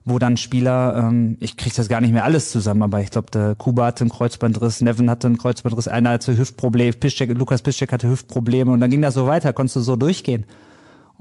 [0.06, 3.30] wo dann Spieler, ähm, ich kriege das gar nicht mehr alles zusammen, aber ich glaube,
[3.30, 7.92] der Kuba hatte einen Kreuzbandriss, Nevin hatte einen Kreuzbandriss, einer hatte Hüftprobleme, Piszczek, Lukas Piszczek
[7.92, 10.46] hatte Hüftprobleme und dann ging das so weiter, konntest du so durchgehen.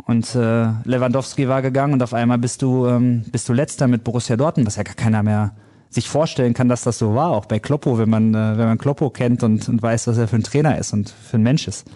[0.06, 4.04] Und äh, Lewandowski war gegangen und auf einmal bist du ähm, bist du letzter mit
[4.04, 5.56] Borussia Dortmund, was ja gar keiner mehr
[5.90, 8.78] sich vorstellen kann, dass das so war, auch bei Kloppo, wenn man äh, wenn man
[8.78, 11.68] Kloppo kennt und, und weiß, was er für ein Trainer ist und für ein Mensch
[11.68, 11.90] ist.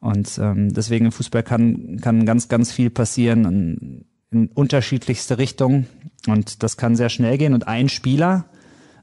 [0.00, 5.86] Und ähm, deswegen im Fußball kann kann ganz ganz viel passieren in, in unterschiedlichste Richtungen
[6.26, 8.46] und das kann sehr schnell gehen und ein Spieler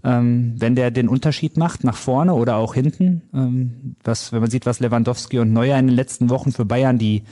[0.04, 4.50] ähm, wenn der den Unterschied macht nach vorne oder auch hinten, ähm, was wenn man
[4.50, 7.24] sieht, was Lewandowski und Neuer in den letzten Wochen für Bayern die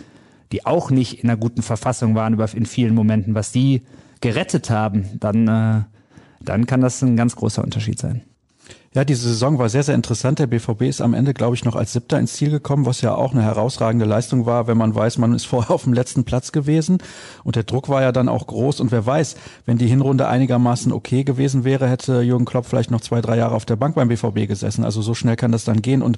[0.52, 3.84] die auch nicht in einer guten Verfassung waren in vielen Momenten, was die
[4.20, 5.82] gerettet haben, dann, äh,
[6.42, 8.22] dann kann das ein ganz großer Unterschied sein.
[8.94, 10.40] Ja, diese Saison war sehr, sehr interessant.
[10.40, 13.16] Der BVB ist am Ende, glaube ich, noch als Siebter ins Ziel gekommen, was ja
[13.16, 16.52] auch eine herausragende Leistung war, wenn man weiß, man ist vorher auf dem letzten Platz
[16.52, 16.98] gewesen.
[17.46, 18.82] Und der Druck war ja dann auch groß.
[18.82, 23.00] Und wer weiß, wenn die Hinrunde einigermaßen okay gewesen wäre, hätte Jürgen Klopp vielleicht noch
[23.00, 24.84] zwei, drei Jahre auf der Bank beim BVB gesessen.
[24.84, 26.02] Also so schnell kann das dann gehen.
[26.02, 26.18] Und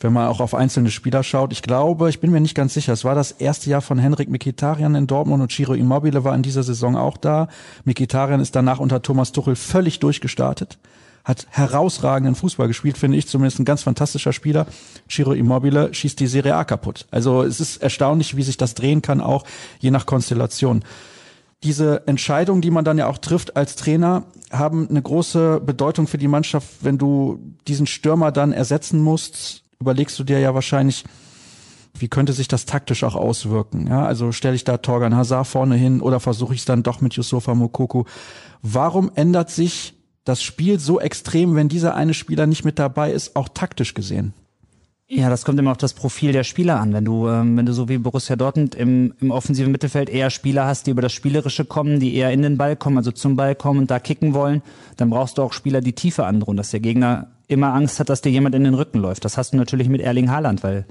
[0.00, 2.92] wenn man auch auf einzelne Spieler schaut, ich glaube, ich bin mir nicht ganz sicher,
[2.92, 6.42] es war das erste Jahr von Henrik Mikitarian in Dortmund und Ciro Immobile war in
[6.42, 7.46] dieser Saison auch da.
[7.84, 10.78] Mikitarian ist danach unter Thomas Tuchel völlig durchgestartet
[11.28, 14.66] hat herausragenden Fußball gespielt, finde ich zumindest ein ganz fantastischer Spieler.
[15.10, 17.06] Ciro Immobile schießt die Serie A kaputt.
[17.10, 19.44] Also es ist erstaunlich, wie sich das drehen kann, auch
[19.78, 20.82] je nach Konstellation.
[21.64, 26.16] Diese Entscheidungen, die man dann ja auch trifft als Trainer, haben eine große Bedeutung für
[26.16, 26.68] die Mannschaft.
[26.80, 31.04] Wenn du diesen Stürmer dann ersetzen musst, überlegst du dir ja wahrscheinlich,
[31.98, 33.86] wie könnte sich das taktisch auch auswirken?
[33.86, 37.02] Ja, also stelle ich da Torgan Hazard vorne hin oder versuche ich es dann doch
[37.02, 38.04] mit Yusufa Mokoku?
[38.62, 39.97] Warum ändert sich
[40.28, 44.34] das Spiel so extrem, wenn dieser eine Spieler nicht mit dabei ist, auch taktisch gesehen?
[45.10, 46.92] Ja, das kommt immer auf das Profil der Spieler an.
[46.92, 50.66] Wenn du, ähm, wenn du so wie Borussia Dortmund im, im offensiven Mittelfeld eher Spieler
[50.66, 53.54] hast, die über das Spielerische kommen, die eher in den Ball kommen, also zum Ball
[53.54, 54.60] kommen und da kicken wollen,
[54.98, 58.20] dann brauchst du auch Spieler, die Tiefe androhen, dass der Gegner immer Angst hat, dass
[58.20, 59.24] dir jemand in den Rücken läuft.
[59.24, 60.84] Das hast du natürlich mit Erling Haaland, weil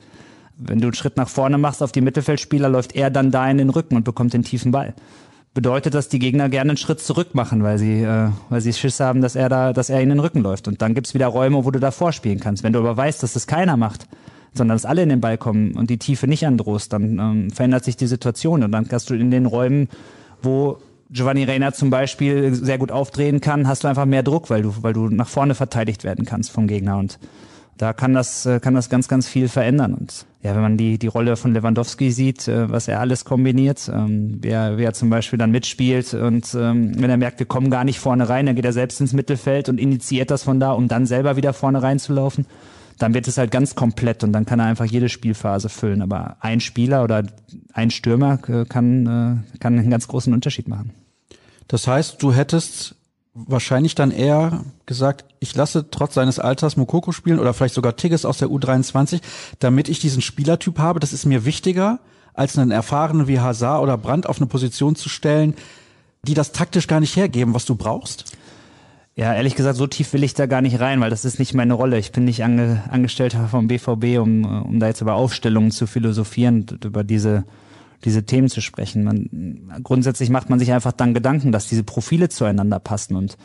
[0.58, 3.60] wenn du einen Schritt nach vorne machst auf die Mittelfeldspieler, läuft er dann da in
[3.60, 4.96] den Rücken und bekommt den tiefen Ball.
[5.58, 9.00] Bedeutet, dass die Gegner gerne einen Schritt zurück machen, weil sie, äh, weil sie Schiss
[9.00, 10.68] haben, dass er da, dass er in den Rücken läuft.
[10.68, 12.62] Und dann gibt's wieder Räume, wo du da vorspielen kannst.
[12.62, 14.08] Wenn du aber weißt, dass das keiner macht,
[14.54, 17.86] sondern dass alle in den Ball kommen und die Tiefe nicht androhst, dann ähm, verändert
[17.86, 19.90] sich die Situation und dann kannst du in den Räumen,
[20.44, 20.78] wo
[21.10, 24.76] Giovanni Reina zum Beispiel sehr gut aufdrehen kann, hast du einfach mehr Druck, weil du,
[24.84, 27.18] weil du nach vorne verteidigt werden kannst vom Gegner und
[27.78, 29.94] da kann das, äh, kann das ganz, ganz viel verändern.
[29.94, 33.90] Und ja, wenn man die, die Rolle von Lewandowski sieht, äh, was er alles kombiniert,
[33.94, 37.84] ähm, wer, wer zum Beispiel dann mitspielt und ähm, wenn er merkt, wir kommen gar
[37.84, 40.88] nicht vorne rein, dann geht er selbst ins Mittelfeld und initiiert das von da, um
[40.88, 42.48] dann selber wieder vorne reinzulaufen.
[42.98, 46.02] Dann wird es halt ganz komplett und dann kann er einfach jede Spielphase füllen.
[46.02, 47.24] Aber ein Spieler oder
[47.74, 50.94] ein Stürmer äh, kann, kann einen ganz großen Unterschied machen.
[51.68, 52.97] Das heißt, du hättest
[53.46, 58.26] wahrscheinlich dann eher gesagt, ich lasse trotz seines Alters Mokoko spielen oder vielleicht sogar Tigges
[58.26, 59.22] aus der U23,
[59.60, 61.00] damit ich diesen Spielertyp habe.
[61.00, 62.00] Das ist mir wichtiger,
[62.34, 65.56] als einen erfahrenen wie Hazard oder Brandt auf eine Position zu stellen,
[66.24, 68.36] die das taktisch gar nicht hergeben, was du brauchst.
[69.16, 71.56] Ja, ehrlich gesagt, so tief will ich da gar nicht rein, weil das ist nicht
[71.56, 71.98] meine Rolle.
[71.98, 76.66] Ich bin nicht ange Angestellter vom BVB, um, um da jetzt über Aufstellungen zu philosophieren,
[76.84, 77.44] über diese
[78.06, 79.04] diese Themen zu sprechen.
[79.04, 83.38] Man, grundsätzlich macht man sich einfach dann Gedanken, dass diese Profile zueinander passen und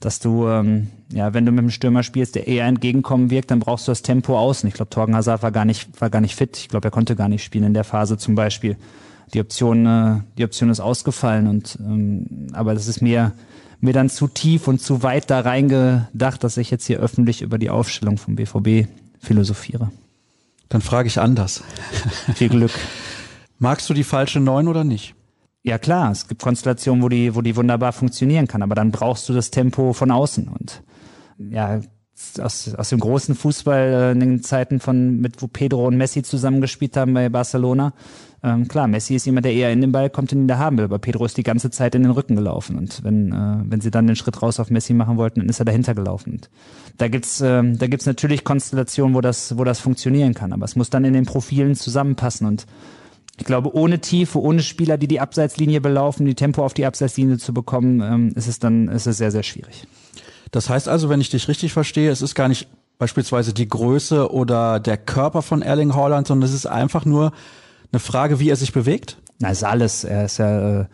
[0.00, 3.60] dass du, ähm, ja, wenn du mit einem Stürmer spielst, der eher entgegenkommen wirkt, dann
[3.60, 4.68] brauchst du das Tempo außen.
[4.68, 6.56] Ich glaube, Torgen Hazard war gar nicht, war gar nicht fit.
[6.56, 8.76] Ich glaube, er konnte gar nicht spielen in der Phase zum Beispiel.
[9.32, 13.32] Die Option, äh, die Option ist ausgefallen und, ähm, aber das ist mir,
[13.80, 17.58] mir dann zu tief und zu weit da reingedacht, dass ich jetzt hier öffentlich über
[17.58, 18.88] die Aufstellung vom BVB
[19.20, 19.90] philosophiere.
[20.68, 21.62] Dann frage ich anders.
[22.34, 22.72] Viel Glück.
[23.62, 25.14] Magst du die falsche Neun oder nicht?
[25.62, 29.28] Ja klar, es gibt Konstellationen, wo die, wo die wunderbar funktionieren kann, aber dann brauchst
[29.28, 30.82] du das Tempo von außen und
[31.38, 31.80] ja,
[32.40, 36.24] aus, aus dem großen Fußball äh, in den Zeiten von mit wo Pedro und Messi
[36.24, 37.94] zusammengespielt haben bei Barcelona.
[38.42, 40.78] Ähm, klar, Messi ist jemand, der eher in den Ball kommt und ihn da haben
[40.78, 43.80] will, aber Pedro ist die ganze Zeit in den Rücken gelaufen und wenn äh, wenn
[43.80, 46.32] sie dann den Schritt raus auf Messi machen wollten, dann ist er dahinter gelaufen.
[46.32, 46.50] Und
[46.98, 50.74] da gibt's äh, da gibt's natürlich Konstellationen, wo das wo das funktionieren kann, aber es
[50.74, 52.66] muss dann in den Profilen zusammenpassen und
[53.38, 57.38] ich glaube, ohne Tiefe, ohne Spieler, die die Abseitslinie belaufen, die Tempo auf die Abseitslinie
[57.38, 59.86] zu bekommen, ähm, ist es dann ist es sehr, sehr schwierig.
[60.50, 62.68] Das heißt also, wenn ich dich richtig verstehe, es ist gar nicht
[62.98, 67.32] beispielsweise die Größe oder der Körper von Erling Haaland, sondern es ist einfach nur
[67.90, 69.16] eine Frage, wie er sich bewegt?
[69.38, 70.04] Na, ist alles.
[70.04, 70.86] Er ist ja, äh,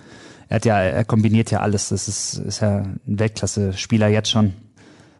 [0.48, 1.90] er hat ja, er kombiniert ja alles.
[1.90, 4.54] Das ist, ist ja ein Weltklasse-Spieler jetzt schon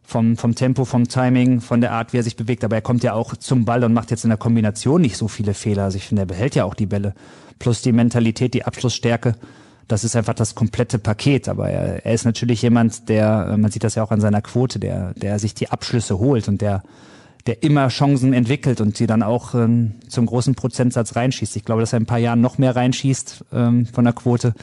[0.09, 2.65] vom, vom Tempo, vom Timing, von der Art, wie er sich bewegt.
[2.65, 5.29] Aber er kommt ja auch zum Ball und macht jetzt in der Kombination nicht so
[5.29, 5.85] viele Fehler.
[5.85, 7.13] Also ich finde, er behält ja auch die Bälle.
[7.59, 9.35] Plus die Mentalität, die Abschlussstärke.
[9.87, 11.47] Das ist einfach das komplette Paket.
[11.51, 14.79] Aber er, er ist natürlich jemand, der, man sieht das ja auch an seiner Quote,
[14.79, 16.83] der, der sich die Abschlüsse holt und der,
[17.47, 21.55] der immer Chancen entwickelt und die dann auch ähm, zum großen Prozentsatz reinschießt.
[21.55, 24.55] Ich glaube, dass er in ein paar Jahren noch mehr reinschießt ähm, von der Quote.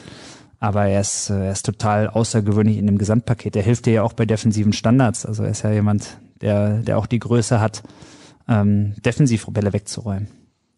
[0.58, 3.56] Aber er ist, äh, er ist total außergewöhnlich in dem Gesamtpaket.
[3.56, 5.26] Er hilft dir ja auch bei defensiven Standards.
[5.26, 7.82] Also er ist ja jemand, der, der auch die Größe hat,
[8.48, 10.28] ähm, Defensivbälle wegzuräumen.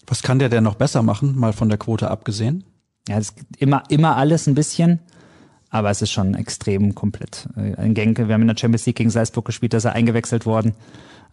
[0.07, 2.65] Was kann der denn noch besser machen, mal von der Quote abgesehen?
[3.09, 5.01] Ja, es gibt immer, immer alles ein bisschen,
[5.71, 7.49] aber es ist schon extrem komplett.
[7.57, 9.93] Äh, ein Genke, wir haben in der Champions League gegen Salzburg gespielt, da ist er
[9.93, 10.75] eingewechselt worden.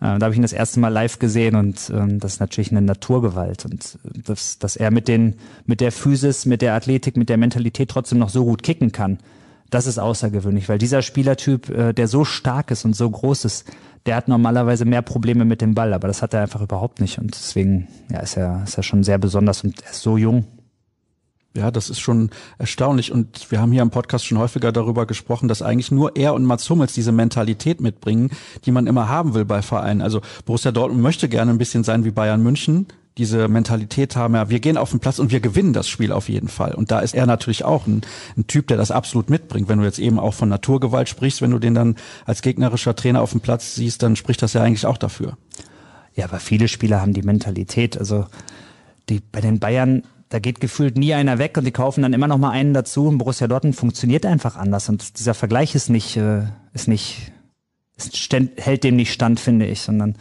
[0.02, 2.72] Äh, da habe ich ihn das erste Mal live gesehen und ähm, das ist natürlich
[2.72, 3.66] eine Naturgewalt.
[3.66, 7.38] Und äh, das, dass er mit, den, mit der Physis, mit der Athletik, mit der
[7.38, 9.20] Mentalität trotzdem noch so gut kicken kann,
[9.70, 13.66] das ist außergewöhnlich, weil dieser Spielertyp, äh, der so stark ist und so groß ist,
[14.06, 17.18] der hat normalerweise mehr Probleme mit dem Ball, aber das hat er einfach überhaupt nicht.
[17.18, 20.46] Und deswegen ja, ist, er, ist er schon sehr besonders und er ist so jung.
[21.56, 23.12] Ja, das ist schon erstaunlich.
[23.14, 26.44] Und wir haben hier im Podcast schon häufiger darüber gesprochen, dass eigentlich nur er und
[26.44, 28.32] Mats Hummels diese Mentalität mitbringen,
[28.66, 30.02] die man immer haben will bei Vereinen.
[30.02, 32.88] Also Borussia Dortmund möchte gerne ein bisschen sein wie Bayern München.
[33.18, 36.28] Diese Mentalität haben, ja, wir gehen auf den Platz und wir gewinnen das Spiel auf
[36.28, 36.74] jeden Fall.
[36.74, 38.02] Und da ist er natürlich auch ein,
[38.36, 39.70] ein Typ, der das absolut mitbringt.
[39.70, 43.22] Wenn du jetzt eben auch von Naturgewalt sprichst, wenn du den dann als gegnerischer Trainer
[43.22, 45.38] auf dem Platz siehst, dann spricht das ja eigentlich auch dafür.
[46.16, 47.98] Ja, aber viele Spieler haben die Mentalität.
[47.98, 48.26] Also
[49.08, 52.28] die, bei den Bayern da geht gefühlt nie einer weg und die kaufen dann immer
[52.28, 53.08] noch mal einen dazu.
[53.08, 57.32] Und Borussia Dortmund funktioniert einfach anders und dieser Vergleich ist nicht, äh, ist nicht,
[57.98, 60.16] ist hält dem nicht stand, finde ich, sondern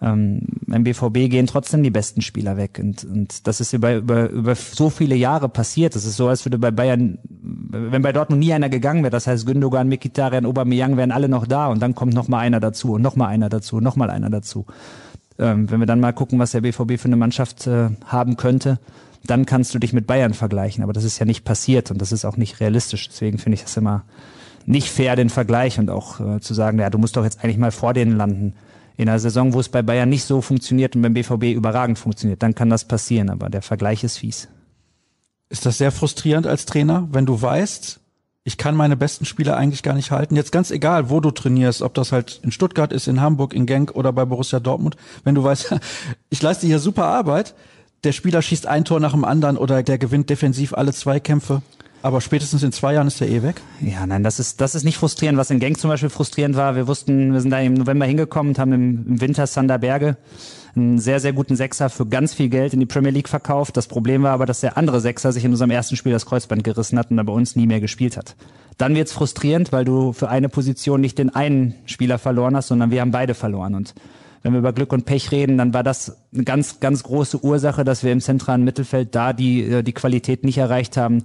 [0.00, 4.30] ähm, beim BVB gehen trotzdem die besten Spieler weg und, und das ist über, über,
[4.30, 5.96] über so viele Jahre passiert.
[5.96, 9.26] Das ist so, als würde bei Bayern, wenn bei Dortmund nie einer gegangen wäre, das
[9.26, 12.92] heißt Gündogan, Mkhitaryan, Aubameyang wären alle noch da und dann kommt noch mal einer dazu
[12.92, 14.66] und noch mal einer dazu und noch mal einer dazu
[15.38, 18.78] ähm, wenn wir dann mal gucken, was der BVB für eine Mannschaft äh, haben könnte,
[19.24, 20.82] dann kannst du dich mit Bayern vergleichen.
[20.82, 23.08] Aber das ist ja nicht passiert und das ist auch nicht realistisch.
[23.08, 24.04] Deswegen finde ich das immer
[24.66, 27.58] nicht fair, den Vergleich und auch äh, zu sagen, ja, du musst doch jetzt eigentlich
[27.58, 28.54] mal vor denen landen.
[28.96, 32.42] In einer Saison, wo es bei Bayern nicht so funktioniert und beim BVB überragend funktioniert,
[32.42, 33.30] dann kann das passieren.
[33.30, 34.48] Aber der Vergleich ist fies.
[35.48, 38.00] Ist das sehr frustrierend als Trainer, wenn du weißt,
[38.48, 40.34] ich kann meine besten Spieler eigentlich gar nicht halten.
[40.34, 43.66] Jetzt ganz egal, wo du trainierst, ob das halt in Stuttgart ist, in Hamburg, in
[43.66, 44.96] Genk oder bei Borussia Dortmund.
[45.22, 45.76] Wenn du weißt,
[46.30, 47.54] ich leiste hier super Arbeit,
[48.04, 51.62] der Spieler schießt ein Tor nach dem anderen oder der gewinnt defensiv alle Zweikämpfe.
[52.00, 53.60] Aber spätestens in zwei Jahren ist der eh weg?
[53.80, 55.36] Ja, nein, das ist, das ist nicht frustrierend.
[55.36, 58.52] Was in Genk zum Beispiel frustrierend war, wir wussten, wir sind da im November hingekommen
[58.52, 60.16] und haben im, im Winter Sander Berge
[60.76, 63.76] einen sehr, sehr guten Sechser für ganz viel Geld in die Premier League verkauft.
[63.76, 66.62] Das Problem war aber, dass der andere Sechser sich in unserem ersten Spiel das Kreuzband
[66.62, 68.36] gerissen hat und da bei uns nie mehr gespielt hat.
[68.76, 72.92] Dann wird's frustrierend, weil du für eine Position nicht den einen Spieler verloren hast, sondern
[72.92, 73.74] wir haben beide verloren.
[73.74, 73.94] Und
[74.42, 77.84] wenn wir über Glück und Pech reden, dann war das eine ganz, ganz große Ursache,
[77.84, 81.24] dass wir im zentralen Mittelfeld da die, äh, die Qualität nicht erreicht haben,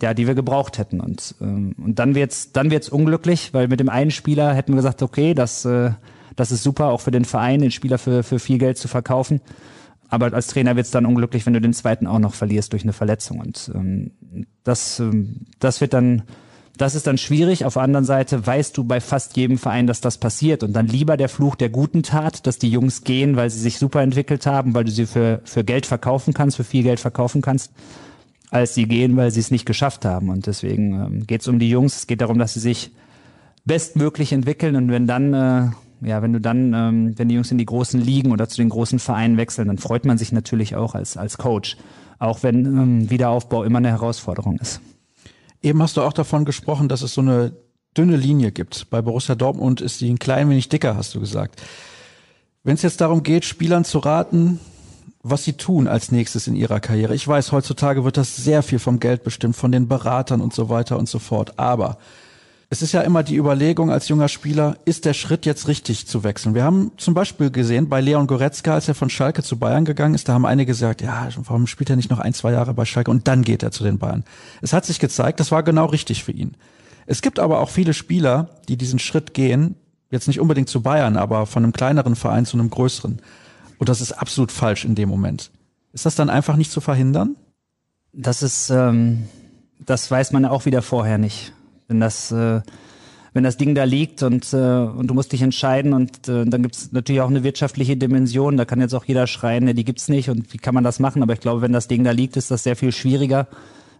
[0.00, 1.00] ja, die wir gebraucht hätten.
[1.00, 4.76] Und, ähm, und dann wird's, dann wird's unglücklich, weil mit dem einen Spieler hätten wir
[4.76, 5.90] gesagt, okay, das, äh,
[6.36, 9.40] das ist super, auch für den Verein, den Spieler für, für viel Geld zu verkaufen.
[10.08, 12.94] Aber als Trainer wird's dann unglücklich, wenn du den zweiten auch noch verlierst durch eine
[12.94, 13.40] Verletzung.
[13.40, 14.12] Und ähm,
[14.64, 16.22] das, ähm, das wird dann,
[16.78, 17.64] das ist dann schwierig.
[17.64, 20.62] Auf der anderen Seite weißt du bei fast jedem Verein, dass das passiert.
[20.62, 23.78] Und dann lieber der Fluch der guten Tat, dass die Jungs gehen, weil sie sich
[23.78, 27.42] super entwickelt haben, weil du sie für, für Geld verkaufen kannst, für viel Geld verkaufen
[27.42, 27.72] kannst
[28.50, 30.30] als sie gehen, weil sie es nicht geschafft haben.
[30.30, 31.96] Und deswegen ähm, geht es um die Jungs.
[31.96, 32.92] Es geht darum, dass sie sich
[33.64, 34.76] bestmöglich entwickeln.
[34.76, 38.00] Und wenn dann, äh, ja, wenn du dann, ähm, wenn die Jungs in die großen
[38.00, 41.38] Ligen oder zu den großen Vereinen wechseln, dann freut man sich natürlich auch als, als
[41.38, 41.76] Coach.
[42.18, 44.80] Auch wenn ähm, Wiederaufbau immer eine Herausforderung ist.
[45.62, 47.52] Eben hast du auch davon gesprochen, dass es so eine
[47.96, 48.90] dünne Linie gibt.
[48.90, 51.60] Bei Borussia Dortmund ist die ein klein wenig dicker, hast du gesagt.
[52.62, 54.60] Wenn es jetzt darum geht, Spielern zu raten,
[55.22, 57.14] was sie tun als nächstes in ihrer Karriere.
[57.14, 60.68] Ich weiß, heutzutage wird das sehr viel vom Geld bestimmt, von den Beratern und so
[60.68, 61.58] weiter und so fort.
[61.58, 61.98] Aber
[62.70, 66.22] es ist ja immer die Überlegung als junger Spieler, ist der Schritt jetzt richtig zu
[66.22, 66.54] wechseln?
[66.54, 70.14] Wir haben zum Beispiel gesehen, bei Leon Goretzka, als er von Schalke zu Bayern gegangen
[70.14, 72.84] ist, da haben einige gesagt, ja, warum spielt er nicht noch ein, zwei Jahre bei
[72.84, 74.24] Schalke und dann geht er zu den Bayern?
[74.60, 76.56] Es hat sich gezeigt, das war genau richtig für ihn.
[77.06, 79.76] Es gibt aber auch viele Spieler, die diesen Schritt gehen,
[80.10, 83.22] jetzt nicht unbedingt zu Bayern, aber von einem kleineren Verein zu einem größeren.
[83.78, 85.50] Und das ist absolut falsch in dem Moment.
[85.94, 87.36] Ist das dann einfach nicht zu verhindern?
[88.12, 89.24] Das ist, ähm,
[89.80, 91.52] das weiß man auch wieder vorher nicht.
[91.88, 92.60] Wenn das, äh,
[93.32, 96.62] wenn das Ding da liegt und, äh, und du musst dich entscheiden und äh, dann
[96.62, 98.58] gibt es natürlich auch eine wirtschaftliche Dimension.
[98.58, 101.00] Da kann jetzt auch jeder schreien, ne, die gibt's nicht und wie kann man das
[101.00, 101.22] machen?
[101.22, 103.48] Aber ich glaube, wenn das Ding da liegt, ist das sehr viel schwieriger,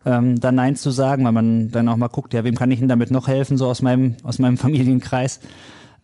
[0.04, 2.78] ähm, da Nein zu sagen, weil man dann auch mal guckt, ja, wem kann ich
[2.78, 5.40] denn damit noch helfen, so aus meinem, aus meinem Familienkreis.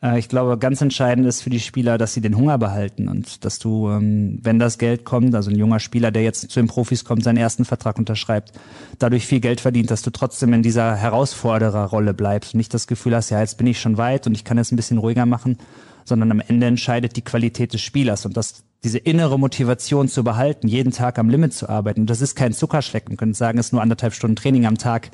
[0.04, 3.44] Äh, ich glaube, ganz entscheidend ist für die Spieler, dass sie den Hunger behalten und
[3.44, 6.68] dass du, ähm, wenn das Geld kommt, also ein junger Spieler, der jetzt zu den
[6.68, 8.52] Profis kommt, seinen ersten Vertrag unterschreibt,
[8.98, 13.16] dadurch viel Geld verdient, dass du trotzdem in dieser Herausfordererrolle bleibst und nicht das Gefühl
[13.16, 15.58] hast, ja, jetzt bin ich schon weit und ich kann jetzt ein bisschen ruhiger machen,
[16.04, 20.68] sondern am Ende entscheidet die Qualität des Spielers und das diese innere Motivation zu behalten,
[20.68, 22.04] jeden Tag am Limit zu arbeiten.
[22.04, 23.12] Das ist kein Zuckerschlecken.
[23.12, 25.10] Man könnte sagen, es ist nur anderthalb Stunden Training am Tag.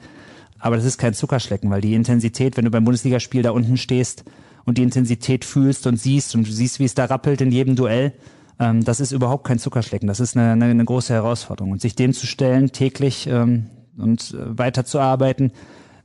[0.59, 4.25] Aber das ist kein Zuckerschlecken, weil die Intensität, wenn du beim Bundesligaspiel da unten stehst,
[4.65, 7.77] und die Intensität fühlst und siehst und du siehst, wie es da rappelt in jedem
[7.77, 8.13] Duell,
[8.59, 10.07] ähm, das ist überhaupt kein Zuckerschlecken.
[10.07, 11.73] Das ist eine, eine, große Herausforderung.
[11.73, 15.53] Und sich dem zu stellen, täglich ähm, und äh, weiterzuarbeiten,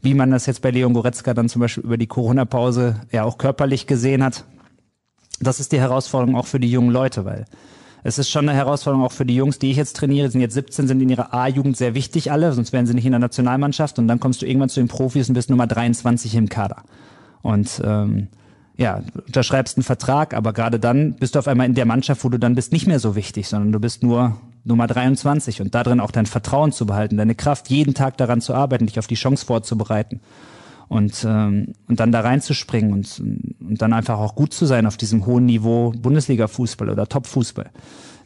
[0.01, 3.37] wie man das jetzt bei Leon Goretzka dann zum Beispiel über die Corona-Pause ja auch
[3.37, 4.45] körperlich gesehen hat,
[5.41, 7.45] das ist die Herausforderung auch für die jungen Leute, weil
[8.03, 10.53] es ist schon eine Herausforderung auch für die Jungs, die ich jetzt trainiere, sind jetzt
[10.53, 13.97] 17, sind in ihrer A-Jugend sehr wichtig alle, sonst wären sie nicht in der Nationalmannschaft
[13.97, 16.83] und dann kommst du irgendwann zu den Profis und bist Nummer 23 im Kader.
[17.41, 18.27] Und ähm,
[18.77, 22.29] ja, unterschreibst einen Vertrag, aber gerade dann bist du auf einmal in der Mannschaft, wo
[22.29, 25.99] du dann bist, nicht mehr so wichtig, sondern du bist nur Nummer 23 und darin
[25.99, 29.15] auch dein Vertrauen zu behalten, deine Kraft, jeden Tag daran zu arbeiten, dich auf die
[29.15, 30.19] Chance vorzubereiten
[30.87, 34.97] und, ähm, und dann da reinzuspringen und, und dann einfach auch gut zu sein auf
[34.97, 37.69] diesem hohen Niveau Bundesliga-Fußball oder Top-Fußball.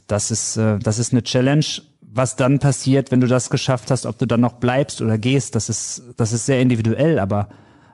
[0.08, 1.66] Das ist, äh, das ist eine Challenge.
[2.12, 5.54] Was dann passiert, wenn du das geschafft hast, ob du dann noch bleibst oder gehst,
[5.54, 7.50] das ist, das ist sehr individuell, aber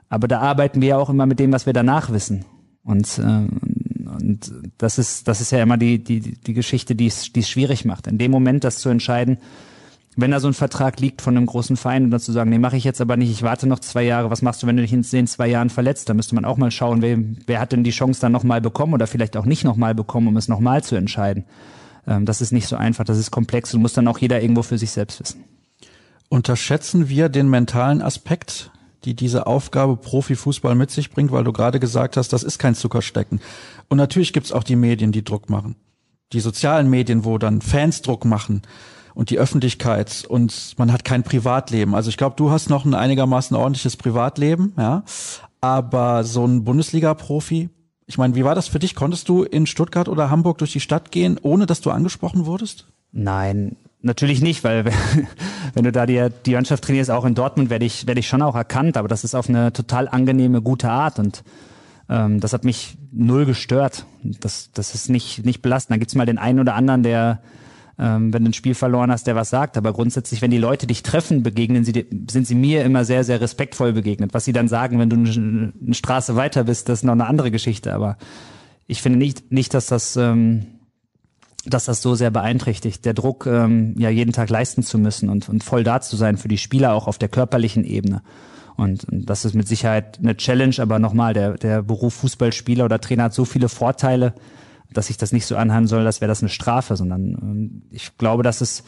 [0.08, 2.44] aber da arbeiten wir ja auch immer mit dem, was wir danach wissen.
[2.84, 7.32] Und, äh, und das ist, das ist ja immer die, die, die Geschichte, die es,
[7.32, 8.06] die es schwierig macht.
[8.06, 9.38] In dem Moment das zu entscheiden,
[10.16, 12.58] wenn da so ein Vertrag liegt von einem großen Verein und dann zu sagen, nee,
[12.58, 14.82] mache ich jetzt aber nicht, ich warte noch zwei Jahre, was machst du, wenn du
[14.82, 16.08] dich in den zwei Jahren verletzt?
[16.08, 18.94] Da müsste man auch mal schauen, wer, wer hat denn die Chance dann nochmal bekommen
[18.94, 21.44] oder vielleicht auch nicht nochmal bekommen, um es nochmal zu entscheiden.
[22.06, 24.62] Ähm, das ist nicht so einfach, das ist komplex und muss dann auch jeder irgendwo
[24.62, 25.44] für sich selbst wissen.
[26.28, 28.70] Unterschätzen wir den mentalen Aspekt
[29.06, 32.74] die diese Aufgabe Profifußball mit sich bringt, weil du gerade gesagt hast, das ist kein
[32.74, 33.40] Zuckerstecken.
[33.88, 35.76] Und natürlich gibt's auch die Medien, die Druck machen.
[36.32, 38.62] die sozialen Medien, wo dann Fans Druck machen
[39.14, 41.94] und die Öffentlichkeit und man hat kein Privatleben.
[41.94, 45.04] Also ich glaube, du hast noch ein einigermaßen ordentliches Privatleben, ja.
[45.60, 47.70] Aber so ein Bundesliga-Profi,
[48.06, 48.94] ich meine, wie war das für dich?
[48.94, 52.86] Konntest du in Stuttgart oder Hamburg durch die Stadt gehen, ohne dass du angesprochen wurdest?
[53.10, 54.86] Nein, natürlich nicht, weil
[55.74, 58.42] wenn du da die, die Mannschaft trainierst, auch in Dortmund, werde ich, werde ich schon
[58.42, 61.44] auch erkannt, aber das ist auf eine total angenehme, gute Art und
[62.08, 64.06] ähm, das hat mich null gestört.
[64.22, 65.96] Das, das ist nicht, nicht belastend.
[65.96, 67.40] Da gibt's mal den einen oder anderen, der,
[67.98, 69.76] ähm, wenn du ein Spiel verloren hast, der was sagt.
[69.76, 73.40] Aber grundsätzlich, wenn die Leute dich treffen, begegnen sie, sind sie mir immer sehr, sehr
[73.40, 74.34] respektvoll begegnet.
[74.34, 77.26] Was sie dann sagen, wenn du eine, eine Straße weiter bist, das ist noch eine
[77.26, 77.92] andere Geschichte.
[77.92, 78.18] Aber
[78.86, 80.66] ich finde nicht, nicht, dass das, ähm,
[81.66, 83.04] dass das so sehr beeinträchtigt.
[83.04, 86.36] Der Druck, ähm, ja jeden Tag leisten zu müssen und, und voll da zu sein
[86.36, 88.22] für die Spieler auch auf der körperlichen Ebene.
[88.76, 93.00] Und, und das ist mit Sicherheit eine Challenge, aber nochmal, der, der Beruf Fußballspieler oder
[93.00, 94.34] Trainer hat so viele Vorteile,
[94.92, 98.16] dass ich das nicht so anhören soll, als wäre das eine Strafe, sondern ähm, ich
[98.18, 98.84] glaube, dass es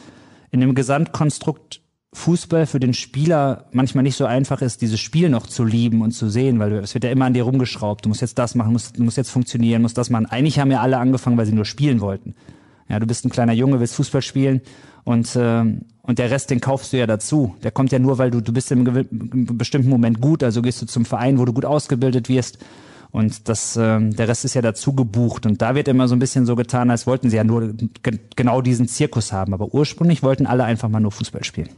[0.51, 1.81] in dem Gesamtkonstrukt
[2.13, 6.11] Fußball für den Spieler manchmal nicht so einfach ist, dieses Spiel noch zu lieben und
[6.11, 8.05] zu sehen, weil es wird ja immer an dir rumgeschraubt.
[8.05, 10.25] Du musst jetzt das machen, musst, musst jetzt funktionieren, musst das machen.
[10.25, 12.33] Eigentlich haben ja alle angefangen, weil sie nur spielen wollten.
[12.89, 14.61] Ja, du bist ein kleiner Junge, willst Fußball spielen
[15.03, 15.63] und, äh,
[16.01, 17.55] und der Rest, den kaufst du ja dazu.
[17.63, 20.81] Der kommt ja nur, weil du, du bist im, im bestimmten Moment gut, also gehst
[20.81, 22.57] du zum Verein, wo du gut ausgebildet wirst.
[23.11, 25.45] Und das, äh, der Rest ist ja dazu gebucht.
[25.45, 28.19] Und da wird immer so ein bisschen so getan, als wollten sie ja nur ge
[28.35, 29.53] genau diesen Zirkus haben.
[29.53, 31.69] Aber ursprünglich wollten alle einfach mal nur Fußball spielen.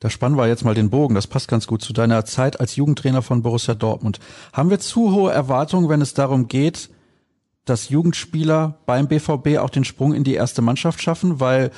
[0.00, 1.14] Da spannen wir jetzt mal den Bogen.
[1.14, 4.18] Das passt ganz gut zu deiner Zeit als Jugendtrainer von Borussia Dortmund.
[4.52, 6.90] Haben wir zu hohe Erwartungen, wenn es darum geht,
[7.64, 11.40] dass Jugendspieler beim BVB auch den Sprung in die erste Mannschaft schaffen?
[11.40, 11.70] Weil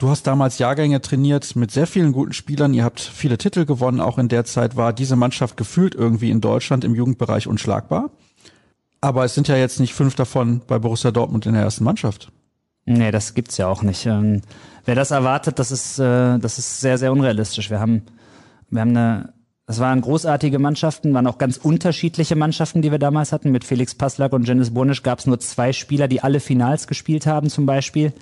[0.00, 2.72] Du hast damals Jahrgänge trainiert mit sehr vielen guten Spielern.
[2.72, 4.00] Ihr habt viele Titel gewonnen.
[4.00, 8.08] Auch in der Zeit war diese Mannschaft gefühlt irgendwie in Deutschland im Jugendbereich unschlagbar.
[9.02, 12.32] Aber es sind ja jetzt nicht fünf davon bei Borussia Dortmund in der ersten Mannschaft.
[12.86, 14.06] Nee, das gibt's ja auch nicht.
[14.06, 14.40] Ähm,
[14.86, 17.68] wer das erwartet, das ist, äh, das ist sehr, sehr unrealistisch.
[17.68, 18.06] Wir haben,
[18.70, 19.34] wir haben eine,
[19.70, 23.52] das waren großartige Mannschaften, waren auch ganz unterschiedliche Mannschaften, die wir damals hatten.
[23.52, 27.24] Mit Felix Passlack und Dennis Burnisch gab es nur zwei Spieler, die alle Finals gespielt
[27.24, 28.12] haben, zum Beispiel.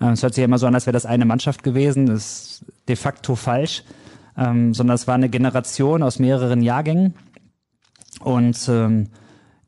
[0.00, 2.06] Äh, es hört sich ja immer so an, als wäre das eine Mannschaft gewesen.
[2.06, 3.84] Das ist de facto falsch.
[4.38, 7.12] Ähm, sondern es war eine Generation aus mehreren Jahrgängen.
[8.20, 9.08] Und ähm,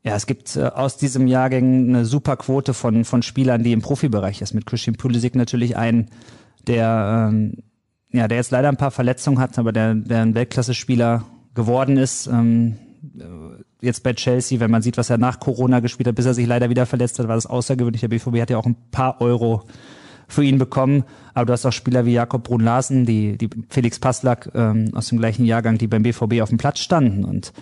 [0.01, 3.83] ja, es gibt äh, aus diesem Jahrgang eine super Quote von, von Spielern, die im
[3.83, 4.55] Profibereich ist.
[4.55, 6.09] Mit Christian Pulisic natürlich einen,
[6.65, 7.57] der, ähm,
[8.17, 12.27] ja, der jetzt leider ein paar Verletzungen hat, aber der, der ein Weltklasse-Spieler geworden ist.
[12.27, 12.77] Ähm,
[13.81, 16.47] jetzt bei Chelsea, wenn man sieht, was er nach Corona gespielt hat, bis er sich
[16.47, 18.01] leider wieder verletzt hat, war das außergewöhnlich.
[18.01, 19.63] Der BVB hat ja auch ein paar Euro
[20.27, 21.03] für ihn bekommen.
[21.33, 25.19] Aber du hast auch Spieler wie Jakob Brun-Larsen, die, die Felix Passlack ähm, aus dem
[25.19, 27.53] gleichen Jahrgang, die beim BVB auf dem Platz standen und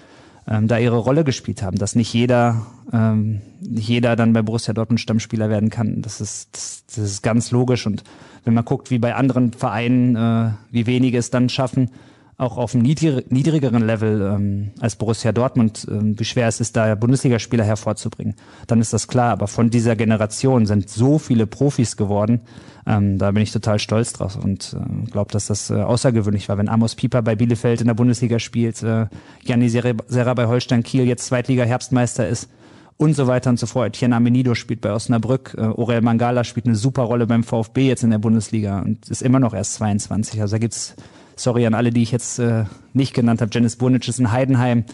[0.48, 1.78] ähm, da ihre Rolle gespielt haben.
[1.78, 6.50] Dass nicht jeder, ähm, nicht jeder dann bei Borussia Dortmund Stammspieler werden kann, das ist,
[6.54, 7.86] das, das ist ganz logisch.
[7.86, 8.04] Und
[8.44, 11.90] wenn man guckt, wie bei anderen Vereinen, äh, wie wenige es dann schaffen,
[12.38, 16.96] auch auf einem niedrigeren Level ähm, als Borussia Dortmund, ähm, wie schwer es ist, da
[16.96, 18.36] Bundesligaspieler hervorzubringen,
[18.68, 19.32] dann ist das klar.
[19.32, 22.42] Aber von dieser Generation sind so viele Profis geworden,
[22.86, 26.58] ähm, da bin ich total stolz drauf und äh, glaube, dass das äh, außergewöhnlich war.
[26.58, 29.08] Wenn Amos Pieper bei Bielefeld in der Bundesliga spielt, äh,
[29.46, 32.50] Gianni Serra bei Holstein Kiel jetzt Zweitliga-Herbstmeister ist,
[32.98, 33.88] und so weiter und so fort.
[33.88, 38.04] Etienne Amenido spielt bei Osnabrück, äh, Orel Mangala spielt eine super Rolle beim VfB jetzt
[38.04, 40.40] in der Bundesliga und ist immer noch erst 22.
[40.40, 40.96] Also da gibt's
[41.36, 43.52] Sorry an alle, die ich jetzt äh, nicht genannt habe.
[43.54, 44.86] Janice Burnic ist in Heidenheim.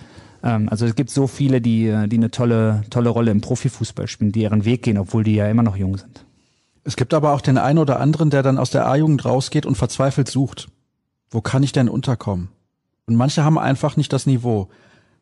[0.43, 4.07] Ähm, also es gibt so viele, die, äh, die eine tolle, tolle Rolle im Profifußball
[4.07, 6.25] spielen, die ihren Weg gehen, obwohl die ja immer noch jung sind.
[6.83, 9.75] Es gibt aber auch den einen oder anderen, der dann aus der A-Jugend rausgeht und
[9.75, 10.69] verzweifelt sucht.
[11.29, 12.49] Wo kann ich denn unterkommen?
[13.05, 14.69] Und manche haben einfach nicht das Niveau.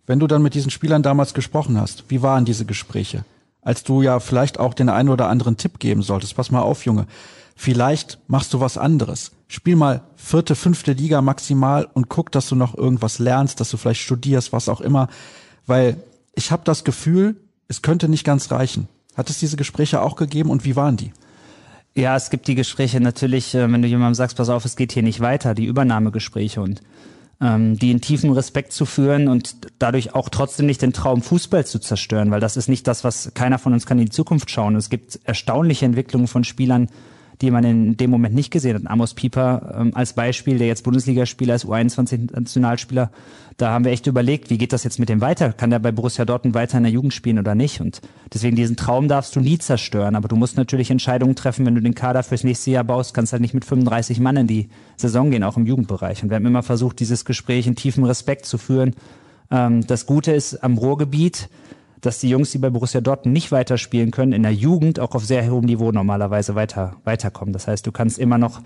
[0.05, 3.25] Wenn du dann mit diesen Spielern damals gesprochen hast, wie waren diese Gespräche?
[3.61, 6.35] Als du ja vielleicht auch den einen oder anderen Tipp geben solltest.
[6.35, 7.07] Pass mal auf, Junge.
[7.55, 9.31] Vielleicht machst du was anderes.
[9.51, 13.77] Spiel mal vierte, fünfte Liga maximal und guck, dass du noch irgendwas lernst, dass du
[13.77, 15.09] vielleicht studierst, was auch immer.
[15.65, 15.97] Weil
[16.35, 17.35] ich habe das Gefühl,
[17.67, 18.87] es könnte nicht ganz reichen.
[19.17, 21.11] Hat es diese Gespräche auch gegeben und wie waren die?
[21.95, 24.91] Ja, es gibt die Gespräche natürlich, äh, wenn du jemandem sagst, pass auf, es geht
[24.91, 26.83] hier nicht weiter, die Übernahmegespräche und
[27.41, 31.65] ähm, die in tiefen Respekt zu führen und dadurch auch trotzdem nicht den Traum Fußball
[31.65, 34.51] zu zerstören, weil das ist nicht das, was keiner von uns kann in die Zukunft
[34.51, 34.75] schauen.
[34.75, 36.89] Es gibt erstaunliche Entwicklungen von Spielern,
[37.41, 38.91] die man in dem Moment nicht gesehen hat.
[38.91, 43.11] Amos Pieper ähm, als Beispiel, der jetzt Bundesligaspieler ist, U21-Nationalspieler,
[43.59, 45.51] da haben wir echt überlegt, wie geht das jetzt mit dem weiter?
[45.51, 47.81] Kann der bei Borussia Dortmund weiter in der Jugend spielen oder nicht?
[47.81, 48.01] Und
[48.33, 51.81] deswegen diesen Traum darfst du nie zerstören, aber du musst natürlich Entscheidungen treffen, wenn du
[51.81, 55.29] den Kader fürs nächste Jahr baust, kannst halt nicht mit 35 Mann in die Saison
[55.29, 56.23] gehen, auch im Jugendbereich.
[56.23, 58.95] Und wir haben immer versucht, dieses Gespräch in tiefem Respekt zu führen.
[59.51, 61.49] Ähm, das Gute ist am Ruhrgebiet,
[62.01, 65.25] dass die Jungs, die bei Borussia Dortmund nicht weiterspielen können, in der Jugend auch auf
[65.25, 67.53] sehr hohem Niveau normalerweise weiter weiterkommen.
[67.53, 68.61] Das heißt, du kannst immer noch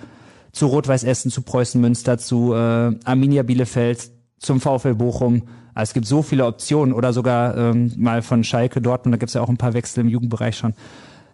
[0.52, 5.44] zu Rot-Weiß Essen, zu Preußen Münster, zu äh, Arminia Bielefeld, zum VfL Bochum.
[5.74, 9.30] Also es gibt so viele Optionen oder sogar ähm, mal von Schalke Dortmund, da gibt
[9.30, 10.76] es ja auch ein paar Wechsel im Jugendbereich schon.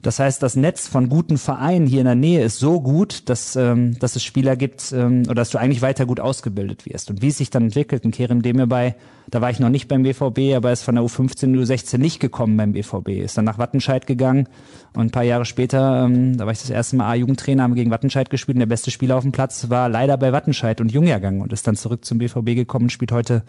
[0.01, 3.57] Das heißt, das Netz von guten Vereinen hier in der Nähe ist so gut, dass,
[3.57, 7.09] ähm, dass es Spieler gibt ähm, oder dass du eigentlich weiter gut ausgebildet wirst.
[7.09, 8.95] Und wie es sich dann entwickelt, ein Kerem Demirbay,
[9.29, 12.21] da war ich noch nicht beim BVB, aber er ist von der U15, U16 nicht
[12.21, 14.47] gekommen beim BVB, ist dann nach Wattenscheid gegangen
[14.93, 17.91] und ein paar Jahre später, ähm, da war ich das erste Mal A-Jugendtrainer, haben gegen
[17.91, 21.41] Wattenscheid gespielt und der beste Spieler auf dem Platz war leider bei Wattenscheid und Jungjahrgang
[21.41, 23.43] und ist dann zurück zum BVB gekommen und spielt heute,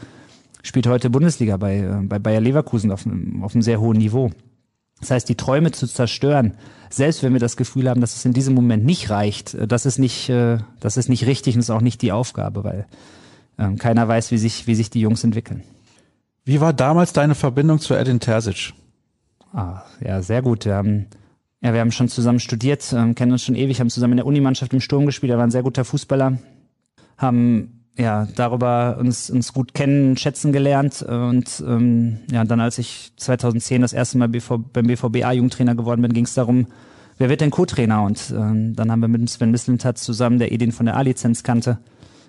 [0.63, 3.07] spielt heute Bundesliga bei, äh, bei Bayer Leverkusen auf,
[3.43, 4.31] auf einem sehr hohen Niveau.
[5.01, 6.55] Das heißt, die Träume zu zerstören,
[6.91, 9.87] selbst wenn wir das Gefühl haben, dass es in diesem Moment nicht reicht, äh, das
[9.87, 12.87] ist nicht, äh, das ist nicht richtig und ist auch nicht die Aufgabe, weil
[13.59, 15.63] ähm, keiner weiß, wie sich, wie sich die Jungs entwickeln.
[16.45, 18.73] Wie war damals deine Verbindung zu Edin Terzic?
[19.53, 20.65] Ah, ja, sehr gut.
[20.65, 21.07] Wir haben,
[21.61, 24.27] ja, wir haben schon zusammen studiert, ähm, kennen uns schon ewig, haben zusammen in der
[24.27, 25.33] Unimannschaft im Sturm gespielt.
[25.33, 26.39] Er war ein sehr guter Fußballer,
[27.19, 31.03] haben ja, darüber uns, uns gut kennen, schätzen gelernt.
[31.03, 36.01] Und ähm, ja, dann als ich 2010 das erste Mal BV, beim BVB A-Jugendtrainer geworden
[36.01, 36.67] bin, ging es darum,
[37.19, 38.03] wer wird denn Co-Trainer?
[38.03, 41.79] Und ähm, dann haben wir mit Sven Mislintat zusammen, der Edin von der A-Lizenz kannte,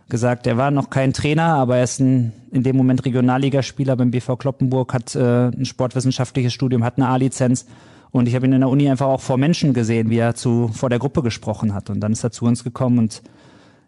[0.10, 4.12] gesagt, er war noch kein Trainer, aber er ist ein, in dem Moment Regionalligaspieler beim
[4.12, 7.66] BV Kloppenburg, hat äh, ein sportwissenschaftliches Studium, hat eine A-Lizenz.
[8.12, 10.70] Und ich habe ihn in der Uni einfach auch vor Menschen gesehen, wie er zu
[10.74, 11.90] vor der Gruppe gesprochen hat.
[11.90, 13.22] Und dann ist er zu uns gekommen und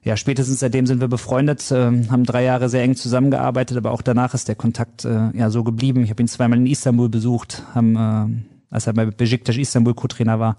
[0.04, 4.02] ja, spätestens seitdem sind wir befreundet, äh, haben drei Jahre sehr eng zusammengearbeitet, aber auch
[4.02, 6.04] danach ist der Kontakt äh, ja so geblieben.
[6.04, 10.40] Ich habe ihn zweimal in Istanbul besucht, haben, äh, als er bei Besiktas Istanbul Co-Trainer
[10.40, 10.58] war.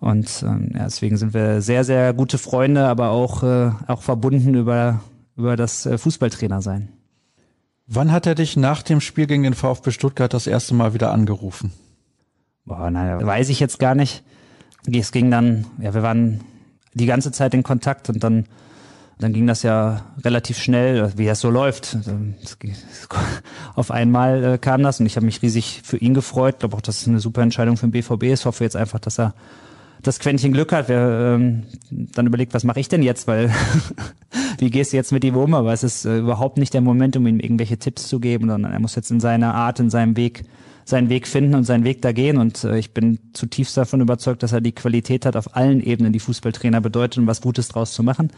[0.00, 4.54] Und ähm, ja, deswegen sind wir sehr, sehr gute Freunde, aber auch, äh, auch verbunden
[4.54, 5.00] über,
[5.36, 6.88] über das äh, Fußballtrainer sein.
[7.86, 11.12] Wann hat er dich nach dem Spiel gegen den VfB Stuttgart das erste Mal wieder
[11.12, 11.72] angerufen?
[12.64, 14.22] Boah, naja, weiß ich jetzt gar nicht.
[14.90, 16.40] Es ging dann, ja, wir waren
[16.94, 18.44] die ganze Zeit in Kontakt und dann
[19.18, 21.96] dann ging das ja relativ schnell, wie es so läuft.
[23.74, 26.54] Auf einmal äh, kam das und ich habe mich riesig für ihn gefreut.
[26.54, 28.40] Ich glaube auch, dass es eine super Entscheidung für den BVB ist.
[28.40, 29.34] Ich hoffe jetzt einfach, dass er
[30.02, 30.88] das Quäntchen Glück hat.
[30.88, 33.26] Wer ähm, dann überlegt, was mache ich denn jetzt?
[33.26, 33.52] Weil
[34.58, 35.54] wie gehst du jetzt mit ihm um?
[35.54, 38.72] Aber es ist äh, überhaupt nicht der Moment, um ihm irgendwelche Tipps zu geben, sondern
[38.72, 40.44] er muss jetzt in seiner Art, in seinem Weg
[40.88, 42.38] seinen Weg finden und seinen Weg da gehen.
[42.38, 46.12] Und äh, ich bin zutiefst davon überzeugt, dass er die Qualität hat, auf allen Ebenen,
[46.12, 48.30] die Fußballtrainer bedeuten, was Gutes draus zu machen.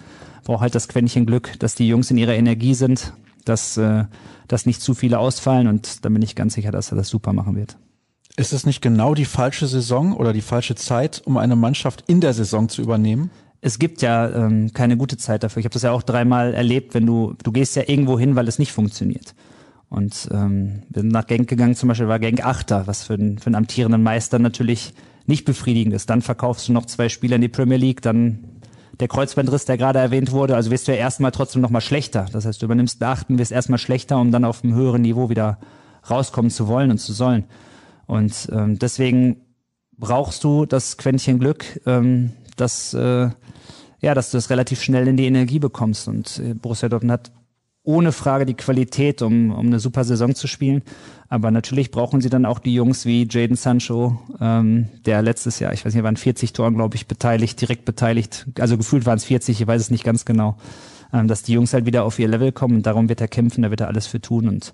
[0.45, 3.13] Braucht halt das Quäntchen Glück, dass die Jungs in ihrer Energie sind,
[3.45, 4.05] dass, äh,
[4.49, 5.69] dass nicht zu viele ausfallen.
[5.69, 7.77] Und dann bin ich ganz sicher, dass er das super machen wird.
[8.37, 12.21] Ist es nicht genau die falsche Saison oder die falsche Zeit, um eine Mannschaft in
[12.21, 13.31] der Saison zu übernehmen?
[13.63, 15.61] es gibt ja ähm, keine gute Zeit dafür.
[15.61, 18.49] Ich habe das ja auch dreimal erlebt, wenn du, du gehst ja irgendwo hin, weil
[18.49, 19.35] es nicht funktioniert.
[19.91, 23.47] Und ähm, sind nach Genk gegangen, zum Beispiel war Genk Achter, was für, einen, für
[23.47, 24.95] einen amtierenden Meister natürlich
[25.27, 26.09] nicht befriedigend ist.
[26.09, 28.45] Dann verkaufst du noch zwei Spieler in die Premier League, dann
[29.01, 32.27] der Kreuzbandriss, der gerade erwähnt wurde, also wirst du ja erstmal trotzdem nochmal schlechter.
[32.33, 35.59] Das heißt, du übernimmst Beachten, wirst erstmal schlechter, um dann auf einem höheren Niveau wieder
[36.09, 37.45] rauskommen zu wollen und zu sollen.
[38.07, 39.39] Und ähm, deswegen
[39.97, 43.31] brauchst du das Quäntchen Glück, ähm, dass, äh,
[44.01, 46.07] ja, dass du das relativ schnell in die Energie bekommst.
[46.09, 47.33] Und äh, Borussia Dortmund hat
[47.83, 50.83] ohne Frage die Qualität, um, um eine super Saison zu spielen.
[51.29, 55.73] Aber natürlich brauchen sie dann auch die Jungs wie Jaden Sancho, ähm, der letztes Jahr,
[55.73, 58.47] ich weiß nicht, waren 40 Toren, glaube ich, beteiligt, direkt beteiligt.
[58.59, 60.57] Also gefühlt waren es 40, ich weiß es nicht ganz genau.
[61.13, 63.63] Ähm, dass die Jungs halt wieder auf ihr Level kommen und darum wird er kämpfen,
[63.63, 64.73] da wird er alles für tun und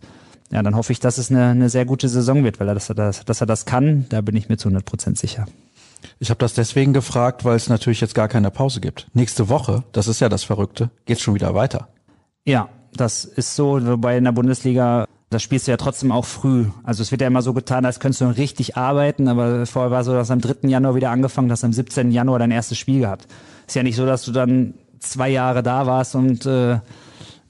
[0.50, 2.86] ja, dann hoffe ich, dass es eine, eine sehr gute Saison wird, weil er das,
[2.86, 5.46] dass, dass er das kann, da bin ich mir zu 100 Prozent sicher.
[6.18, 9.08] Ich habe das deswegen gefragt, weil es natürlich jetzt gar keine Pause gibt.
[9.12, 11.88] Nächste Woche, das ist ja das Verrückte, geht's schon wieder weiter.
[12.44, 16.66] Ja, das ist so, wobei in der Bundesliga, das spielst du ja trotzdem auch früh.
[16.82, 20.04] Also es wird ja immer so getan, als könntest du richtig arbeiten, aber vorher war
[20.04, 20.68] so, dass am 3.
[20.68, 22.10] Januar wieder angefangen, hast am 17.
[22.12, 23.26] Januar dein erstes Spiel gehabt.
[23.66, 26.78] Ist ja nicht so, dass du dann zwei Jahre da warst und äh,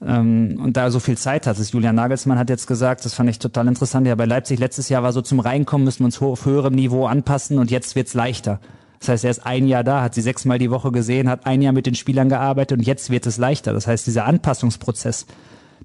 [0.05, 1.73] ähm, und da so viel Zeit hattest.
[1.73, 5.03] Julian Nagelsmann hat jetzt gesagt, das fand ich total interessant, ja bei Leipzig letztes Jahr
[5.03, 8.59] war so zum Reinkommen, müssen wir uns auf höherem Niveau anpassen und jetzt wird's leichter.
[8.99, 11.61] Das heißt, er ist ein Jahr da, hat sie sechsmal die Woche gesehen, hat ein
[11.61, 13.73] Jahr mit den Spielern gearbeitet und jetzt wird es leichter.
[13.73, 15.25] Das heißt, dieser Anpassungsprozess,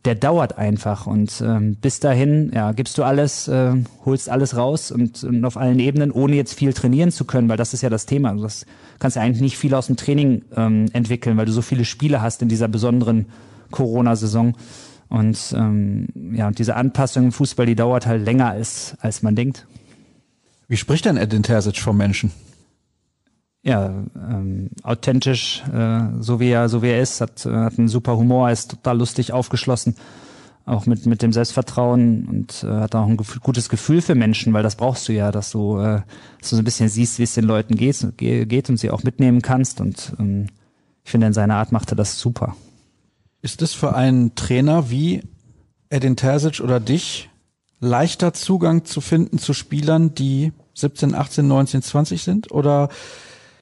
[0.04, 3.72] der dauert einfach und ähm, bis dahin, ja, gibst du alles, äh,
[4.04, 7.56] holst alles raus und, und auf allen Ebenen, ohne jetzt viel trainieren zu können, weil
[7.56, 8.32] das ist ja das Thema.
[8.32, 8.66] Du das
[8.98, 12.20] kannst ja eigentlich nicht viel aus dem Training ähm, entwickeln, weil du so viele Spiele
[12.20, 13.26] hast in dieser besonderen
[13.70, 14.54] Corona-Saison.
[15.08, 19.36] Und ähm, ja, und diese Anpassung im Fußball, die dauert halt länger als, als man
[19.36, 19.66] denkt.
[20.68, 22.32] Wie spricht denn Edin Terzic vom Menschen?
[23.62, 23.86] Ja,
[24.16, 28.16] ähm, authentisch, äh, so wie er, so wie er ist, hat, äh, hat einen super
[28.16, 29.94] Humor, ist total lustig, aufgeschlossen.
[30.64, 34.52] auch mit, mit dem Selbstvertrauen und äh, hat auch ein Gefühl, gutes Gefühl für Menschen,
[34.52, 36.02] weil das brauchst du ja, dass du, äh,
[36.40, 39.02] dass du so ein bisschen siehst, wie es den Leuten geht, geht und sie auch
[39.02, 39.80] mitnehmen kannst.
[39.80, 40.46] Und ähm,
[41.04, 42.56] ich finde, in seiner Art macht er das super.
[43.42, 45.22] Ist es für einen Trainer wie
[45.90, 47.28] Edin Terzic oder dich
[47.80, 52.52] leichter Zugang zu finden zu Spielern, die 17, 18, 19, 20 sind?
[52.52, 52.88] Oder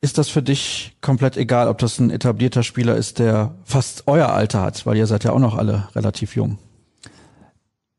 [0.00, 4.30] ist das für dich komplett egal, ob das ein etablierter Spieler ist, der fast euer
[4.30, 6.58] Alter hat, weil ihr seid ja auch noch alle relativ jung?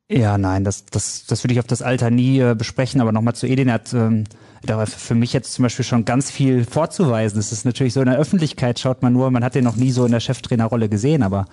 [0.10, 3.36] Ja, nein, das, das, das würde ich auf das Alter nie äh, besprechen, aber nochmal
[3.36, 4.26] zu Edin, hat ähm,
[4.64, 7.40] da für mich jetzt zum Beispiel schon ganz viel vorzuweisen.
[7.40, 9.92] Es ist natürlich so, in der Öffentlichkeit schaut man nur, man hat den noch nie
[9.92, 11.46] so in der Cheftrainerrolle gesehen, aber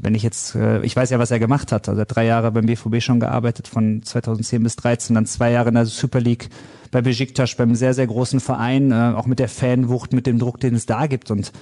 [0.00, 1.88] wenn ich jetzt, äh, ich weiß ja, was er gemacht hat.
[1.88, 5.50] Also er hat drei Jahre beim BVB schon gearbeitet, von 2010 bis 13, dann zwei
[5.50, 6.48] Jahre in der Super League
[6.90, 10.60] bei Besiktas, beim sehr, sehr großen Verein, äh, auch mit der Fanwucht, mit dem Druck,
[10.60, 11.30] den es da gibt.
[11.30, 11.52] Und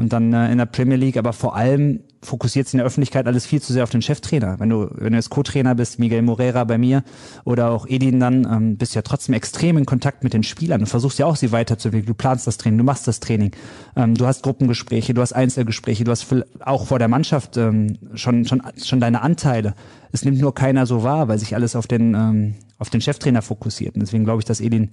[0.00, 3.26] und dann äh, in der Premier League, aber vor allem fokussiert sich in der Öffentlichkeit
[3.26, 4.58] alles viel zu sehr auf den Cheftrainer.
[4.58, 7.04] Wenn du, wenn du jetzt Co-Trainer bist, Miguel Morera bei mir
[7.44, 10.80] oder auch Edin dann, ähm, bist ja trotzdem extrem in Kontakt mit den Spielern.
[10.80, 12.06] Du versuchst ja auch, sie weiterzuentwickeln.
[12.06, 13.50] Du planst das Training, du machst das Training.
[13.94, 16.26] Ähm, du hast Gruppengespräche, du hast Einzelgespräche, du hast
[16.60, 19.74] auch vor der Mannschaft ähm, schon, schon, schon deine Anteile.
[20.12, 23.42] Es nimmt nur keiner so wahr, weil sich alles auf den, ähm, auf den Cheftrainer
[23.42, 23.96] fokussiert.
[23.96, 24.92] Und deswegen glaube ich, dass Edin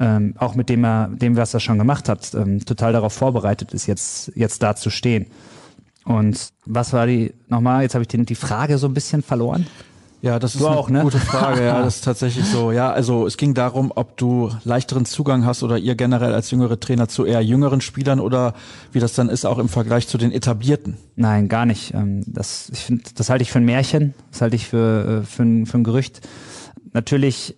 [0.00, 3.72] ähm, auch mit dem er, dem was er schon gemacht hat, ähm, total darauf vorbereitet
[3.74, 5.26] ist, jetzt, jetzt da zu stehen.
[6.04, 9.66] Und was war die, nochmal, jetzt habe ich die, die Frage so ein bisschen verloren.
[10.22, 11.02] Ja, das ist du eine auch, ne?
[11.02, 11.64] gute Frage.
[11.64, 12.72] Ja, das ist tatsächlich so.
[12.72, 16.78] Ja, also es ging darum, ob du leichteren Zugang hast oder ihr generell als jüngere
[16.78, 18.54] Trainer zu eher jüngeren Spielern oder
[18.92, 20.96] wie das dann ist auch im Vergleich zu den etablierten.
[21.16, 21.94] Nein, gar nicht.
[21.94, 24.14] Ähm, das, ich finde, das halte ich für ein Märchen.
[24.30, 26.20] Das halte ich für, äh, für, ein, für ein Gerücht.
[26.92, 27.56] Natürlich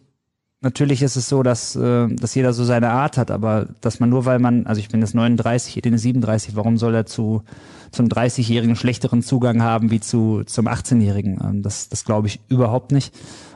[0.63, 4.09] natürlich ist es so, dass, äh, dass jeder so seine Art hat, aber dass man
[4.09, 7.43] nur weil man, also ich bin jetzt 39, Edin ist 37, warum soll er zu
[7.91, 11.39] zum 30-Jährigen schlechteren Zugang haben wie zu zum 18-Jährigen?
[11.43, 13.15] Ähm, das, das glaube ich überhaupt nicht.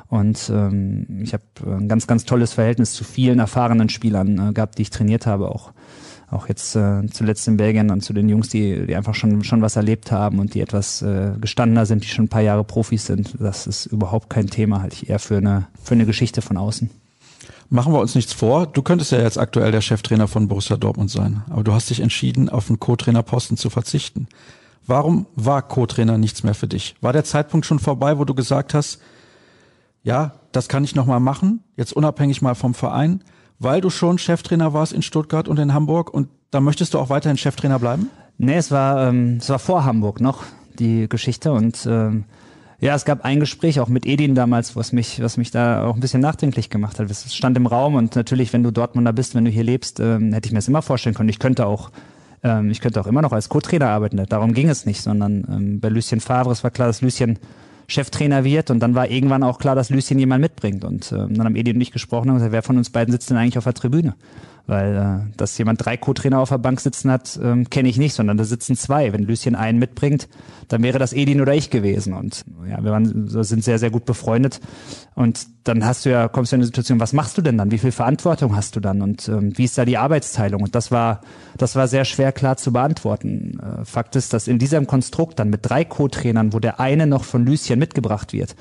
[0.08, 4.78] Und ähm, ich habe ein ganz, ganz tolles Verhältnis zu vielen erfahrenen Spielern äh, gehabt,
[4.78, 5.72] die ich trainiert habe, auch
[6.30, 9.62] auch jetzt äh, zuletzt in Belgien und zu den Jungs, die, die einfach schon, schon
[9.62, 13.06] was erlebt haben und die etwas äh, gestandener sind, die schon ein paar Jahre Profis
[13.06, 13.34] sind.
[13.38, 16.90] Das ist überhaupt kein Thema, halte ich eher für eine, für eine Geschichte von außen.
[17.68, 18.66] Machen wir uns nichts vor.
[18.66, 22.00] Du könntest ja jetzt aktuell der Cheftrainer von Borussia Dortmund sein, aber du hast dich
[22.00, 24.28] entschieden, auf einen Co-Trainerposten zu verzichten.
[24.86, 26.94] Warum war Co-Trainer nichts mehr für dich?
[27.00, 29.00] War der Zeitpunkt schon vorbei, wo du gesagt hast,
[30.04, 33.24] ja, das kann ich nochmal machen, jetzt unabhängig mal vom Verein?
[33.58, 37.10] Weil du schon Cheftrainer warst in Stuttgart und in Hamburg und da möchtest du auch
[37.10, 38.10] weiterhin Cheftrainer bleiben?
[38.38, 40.44] Nee, es war, ähm, es war vor Hamburg noch,
[40.78, 42.24] die Geschichte und ähm,
[42.78, 45.94] ja, es gab ein Gespräch auch mit Edin damals, was mich, was mich da auch
[45.94, 47.10] ein bisschen nachdenklich gemacht hat.
[47.10, 50.32] Es stand im Raum und natürlich, wenn du Dortmunder bist, wenn du hier lebst, ähm,
[50.34, 51.30] hätte ich mir das immer vorstellen können.
[51.30, 51.90] Ich könnte auch,
[52.42, 54.22] ähm, ich könnte auch immer noch als Co-Trainer arbeiten.
[54.28, 57.38] Darum ging es nicht, sondern ähm, bei Lucien Favre, es war klar, dass Lucien
[57.88, 61.46] Cheftrainer wird und dann war irgendwann auch klar, dass Lucien jemand mitbringt und ähm, dann
[61.46, 63.64] haben Edi und ich gesprochen und gesagt, wer von uns beiden sitzt denn eigentlich auf
[63.64, 64.14] der Tribüne?
[64.66, 68.14] Weil äh, dass jemand drei Co-Trainer auf der Bank sitzen hat, ähm, kenne ich nicht,
[68.14, 69.12] sondern da sitzen zwei.
[69.12, 70.28] Wenn Lucien einen mitbringt,
[70.66, 72.14] dann wäre das Edin oder ich gewesen.
[72.14, 74.60] Und ja, wir waren, sind sehr, sehr gut befreundet.
[75.14, 77.70] Und dann hast du ja, kommst du in eine Situation, was machst du denn dann?
[77.70, 79.02] Wie viel Verantwortung hast du dann?
[79.02, 80.62] Und ähm, wie ist da die Arbeitsteilung?
[80.62, 81.20] Und das war,
[81.56, 83.60] das war sehr schwer klar zu beantworten.
[83.60, 87.22] Äh, Fakt ist, dass in diesem Konstrukt dann mit drei Co-Trainern, wo der eine noch
[87.22, 88.56] von Lucien mitgebracht wird,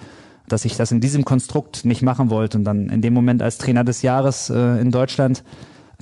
[0.47, 3.58] dass ich das in diesem Konstrukt nicht machen wollte und dann in dem Moment als
[3.58, 5.43] Trainer des Jahres äh, in Deutschland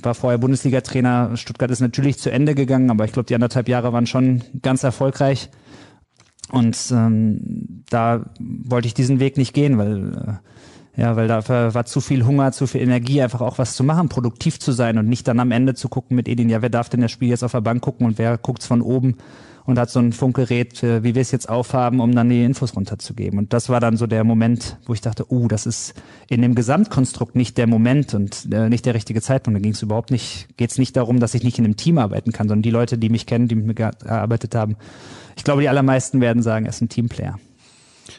[0.04, 1.36] war vorher Bundesliga-Trainer.
[1.36, 4.82] Stuttgart ist natürlich zu Ende gegangen, aber ich glaube, die anderthalb Jahre waren schon ganz
[4.82, 5.50] erfolgreich.
[6.50, 10.32] Und ähm, da wollte ich diesen Weg nicht gehen, weil äh,
[10.96, 14.08] ja, weil da war zu viel Hunger, zu viel Energie, einfach auch was zu machen,
[14.08, 16.88] produktiv zu sein und nicht dann am Ende zu gucken mit Edin, ja, wer darf
[16.88, 19.16] denn das Spiel jetzt auf der Bank gucken und wer guckt's von oben
[19.66, 22.76] und hat so ein Funkgerät, äh, wie wir es jetzt aufhaben, um dann die Infos
[22.76, 23.38] runterzugeben.
[23.38, 25.94] Und das war dann so der Moment, wo ich dachte, uh, das ist
[26.28, 29.58] in dem Gesamtkonstrukt nicht der Moment und äh, nicht der richtige Zeitpunkt.
[29.58, 31.98] Da ging es überhaupt nicht, geht es nicht darum, dass ich nicht in einem Team
[31.98, 34.76] arbeiten kann, sondern die Leute, die mich kennen, die mit mir gearbeitet haben.
[35.36, 37.38] Ich glaube, die allermeisten werden sagen, er ist ein Teamplayer.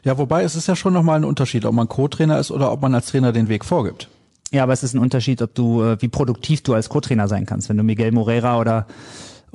[0.04, 2.82] Ja, wobei es ist ja schon nochmal ein Unterschied, ob man Co-Trainer ist oder ob
[2.82, 4.10] man als Trainer den Weg vorgibt.
[4.52, 7.46] Ja, aber es ist ein Unterschied, ob du, äh, wie produktiv du als Co-Trainer sein
[7.46, 7.70] kannst.
[7.70, 8.88] Wenn du Miguel Morera oder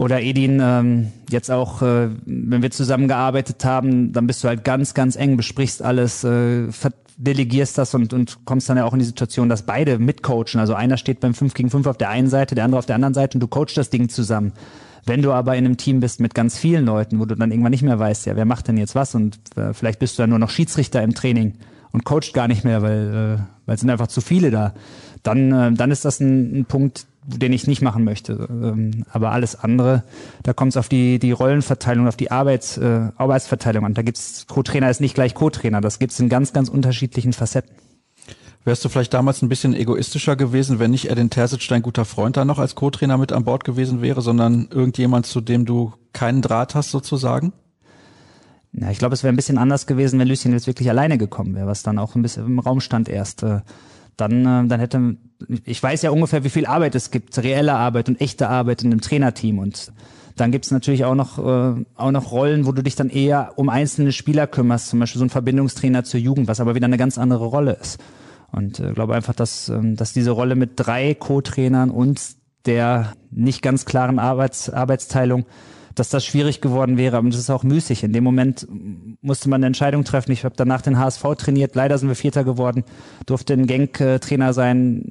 [0.00, 4.94] oder Edin, ähm, jetzt auch, äh, wenn wir zusammengearbeitet haben, dann bist du halt ganz,
[4.94, 6.68] ganz eng, besprichst alles, äh,
[7.18, 10.58] delegierst das und, und kommst dann ja auch in die Situation, dass beide mitcoachen.
[10.58, 12.94] Also einer steht beim 5 gegen 5 auf der einen Seite, der andere auf der
[12.94, 14.54] anderen Seite und du coachst das Ding zusammen.
[15.04, 17.72] Wenn du aber in einem Team bist mit ganz vielen Leuten, wo du dann irgendwann
[17.72, 20.30] nicht mehr weißt, ja, wer macht denn jetzt was und äh, vielleicht bist du dann
[20.30, 21.56] nur noch Schiedsrichter im Training
[21.92, 24.72] und coacht gar nicht mehr, weil, äh, weil es sind einfach zu viele da,
[25.22, 28.48] dann, äh, dann ist das ein, ein Punkt, den ich nicht machen möchte.
[28.50, 30.04] Ähm, aber alles andere,
[30.42, 33.94] da kommt es auf die, die Rollenverteilung, auf die Arbeits, äh, Arbeitsverteilung an.
[33.94, 35.80] Da gibt's Co-Trainer ist nicht gleich Co-Trainer.
[35.80, 37.76] Das gibt's in ganz, ganz unterschiedlichen Facetten.
[38.64, 42.36] Wärst du vielleicht damals ein bisschen egoistischer gewesen, wenn nicht Edin Terzic dein guter Freund
[42.36, 46.42] da noch als Co-Trainer mit an Bord gewesen wäre, sondern irgendjemand, zu dem du keinen
[46.42, 47.52] Draht hast sozusagen?
[48.72, 51.54] Ja, ich glaube, es wäre ein bisschen anders gewesen, wenn Lucien jetzt wirklich alleine gekommen
[51.54, 53.42] wäre, was dann auch ein bisschen im Raum stand erst.
[53.42, 53.60] Äh,
[54.20, 55.16] dann, äh, dann hätte,
[55.64, 58.92] ich weiß ja ungefähr, wie viel Arbeit es gibt, reelle Arbeit und echte Arbeit in
[58.92, 59.92] einem Trainerteam und
[60.36, 63.68] dann gibt's natürlich auch noch, äh, auch noch Rollen, wo du dich dann eher um
[63.68, 67.18] einzelne Spieler kümmerst, zum Beispiel so ein Verbindungstrainer zur Jugend, was aber wieder eine ganz
[67.18, 67.98] andere Rolle ist.
[68.52, 72.20] Und äh, glaube einfach, dass, ähm, dass diese Rolle mit drei Co-Trainern und
[72.66, 75.46] der nicht ganz klaren Arbeits, Arbeitsteilung
[75.94, 78.04] dass das schwierig geworden wäre, aber das ist auch müßig.
[78.04, 78.66] In dem Moment
[79.22, 80.32] musste man eine Entscheidung treffen.
[80.32, 82.84] Ich habe danach den HSV trainiert, leider sind wir Vierter geworden,
[83.26, 85.02] durfte ein Genk-Trainer sein,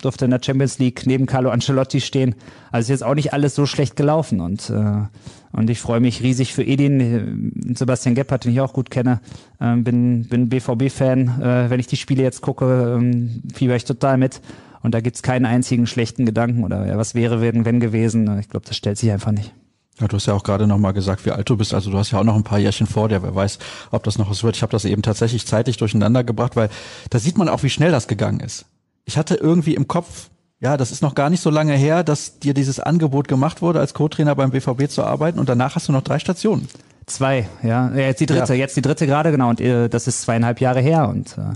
[0.00, 2.34] durfte in der Champions League neben Carlo Ancelotti stehen.
[2.70, 5.02] Also ist jetzt auch nicht alles so schlecht gelaufen und äh,
[5.50, 9.20] und ich freue mich riesig für Edin, Sebastian Gebhardt, den ich auch gut kenne.
[9.60, 11.40] Äh, bin bin BVB-Fan.
[11.40, 14.40] Äh, wenn ich die Spiele jetzt gucke, äh, fieber ich total mit.
[14.82, 18.38] Und da gibt's keinen einzigen schlechten Gedanken oder ja, was wäre, wenn, wenn gewesen.
[18.38, 19.52] Ich glaube, das stellt sich einfach nicht.
[20.00, 21.74] Ja, du hast ja auch gerade noch mal gesagt, wie alt du bist.
[21.74, 23.22] Also du hast ja auch noch ein paar Jährchen vor dir.
[23.22, 23.58] Wer weiß,
[23.90, 24.56] ob das noch was wird.
[24.56, 26.70] Ich habe das eben tatsächlich zeitlich durcheinander gebracht, weil
[27.10, 28.66] da sieht man auch, wie schnell das gegangen ist.
[29.04, 30.28] Ich hatte irgendwie im Kopf,
[30.60, 33.80] ja, das ist noch gar nicht so lange her, dass dir dieses Angebot gemacht wurde,
[33.80, 35.38] als Co-Trainer beim BVB zu arbeiten.
[35.38, 36.68] Und danach hast du noch drei Stationen.
[37.06, 37.90] Zwei, ja.
[37.94, 38.58] Jetzt die dritte, ja.
[38.58, 39.48] jetzt die dritte gerade, genau.
[39.48, 41.08] Und äh, das ist zweieinhalb Jahre her.
[41.08, 41.54] Und äh,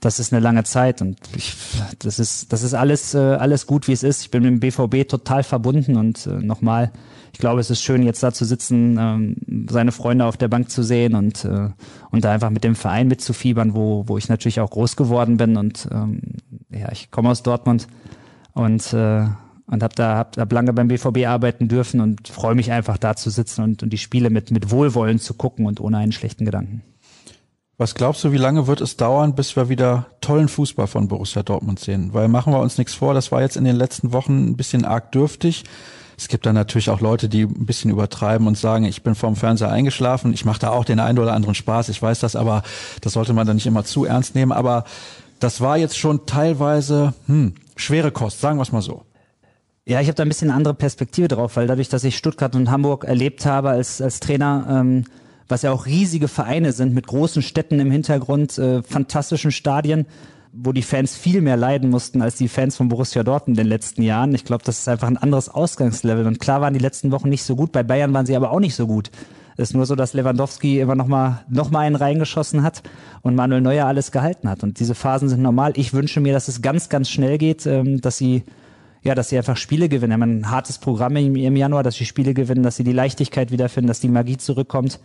[0.00, 1.56] das ist eine lange Zeit und ich,
[1.98, 4.22] das ist das ist alles äh, alles gut wie es ist.
[4.22, 6.92] Ich bin mit dem BVB total verbunden und äh, nochmal,
[7.32, 10.70] ich glaube, es ist schön jetzt da zu sitzen, ähm, seine Freunde auf der Bank
[10.70, 11.70] zu sehen und äh,
[12.10, 15.56] und da einfach mit dem Verein mitzufiebern, wo wo ich natürlich auch groß geworden bin
[15.56, 16.20] und ähm,
[16.70, 17.88] ja, ich komme aus Dortmund
[18.52, 19.26] und äh,
[19.66, 23.16] und habe da hab, hab lange beim BVB arbeiten dürfen und freue mich einfach da
[23.16, 26.44] zu sitzen und, und die Spiele mit mit Wohlwollen zu gucken und ohne einen schlechten
[26.44, 26.82] Gedanken.
[27.80, 31.44] Was glaubst du, wie lange wird es dauern, bis wir wieder tollen Fußball von Borussia
[31.44, 32.12] Dortmund sehen?
[32.12, 34.84] Weil machen wir uns nichts vor, das war jetzt in den letzten Wochen ein bisschen
[34.84, 35.62] arg dürftig.
[36.18, 39.36] Es gibt dann natürlich auch Leute, die ein bisschen übertreiben und sagen, ich bin vorm
[39.36, 40.32] Fernseher eingeschlafen.
[40.32, 42.64] Ich mache da auch den einen oder anderen Spaß, ich weiß das, aber
[43.00, 44.50] das sollte man dann nicht immer zu ernst nehmen.
[44.50, 44.82] Aber
[45.38, 49.02] das war jetzt schon teilweise hm, schwere Kost, sagen wir es mal so.
[49.86, 52.54] Ja, ich habe da ein bisschen eine andere Perspektive drauf, weil dadurch, dass ich Stuttgart
[52.56, 55.04] und Hamburg erlebt habe als, als Trainer, ähm,
[55.46, 60.06] was ja auch riesige Vereine sind mit großen Städten im Hintergrund, äh, fantastischen Stadien,
[60.60, 63.68] wo die Fans viel mehr leiden mussten als die Fans von Borussia Dortmund in den
[63.68, 64.34] letzten Jahren.
[64.34, 66.26] Ich glaube, das ist einfach ein anderes Ausgangslevel.
[66.26, 67.70] Und klar waren die letzten Wochen nicht so gut.
[67.70, 69.10] Bei Bayern waren sie aber auch nicht so gut.
[69.56, 72.82] Es ist nur so, dass Lewandowski immer noch mal, noch mal einen reingeschossen hat
[73.22, 74.62] und Manuel Neuer alles gehalten hat.
[74.62, 75.72] Und diese Phasen sind normal.
[75.76, 78.44] Ich wünsche mir, dass es ganz, ganz schnell geht, ähm, dass sie
[79.02, 80.18] ja, dass sie einfach Spiele gewinnen.
[80.18, 83.52] Wir haben ein hartes Programm im, Januar, dass sie Spiele gewinnen, dass sie die Leichtigkeit
[83.52, 84.98] wiederfinden, dass die Magie zurückkommt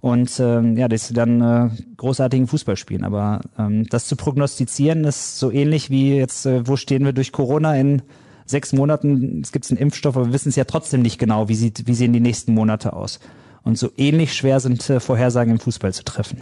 [0.00, 3.04] und ähm, ja, dass sie dann äh, großartigen Fußball spielen.
[3.04, 7.32] Aber ähm, das zu prognostizieren ist so ähnlich wie jetzt, äh, wo stehen wir durch
[7.32, 8.02] Corona in
[8.44, 11.54] sechs Monaten, es gibt einen Impfstoff, aber wir wissen es ja trotzdem nicht genau, wie,
[11.54, 13.18] sieht, wie sehen die nächsten Monate aus.
[13.62, 16.38] Und so ähnlich schwer sind äh, Vorhersagen im Fußball zu treffen.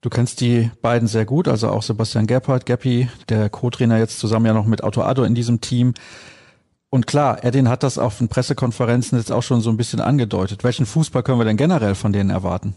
[0.00, 4.46] Du kennst die beiden sehr gut, also auch Sebastian Gebhardt, Geppi, der Co-Trainer jetzt zusammen
[4.46, 5.92] ja noch mit Auto Ado in diesem Team.
[6.90, 10.64] Und klar, Edin hat das auf den Pressekonferenzen jetzt auch schon so ein bisschen angedeutet.
[10.64, 12.74] Welchen Fußball können wir denn generell von denen erwarten?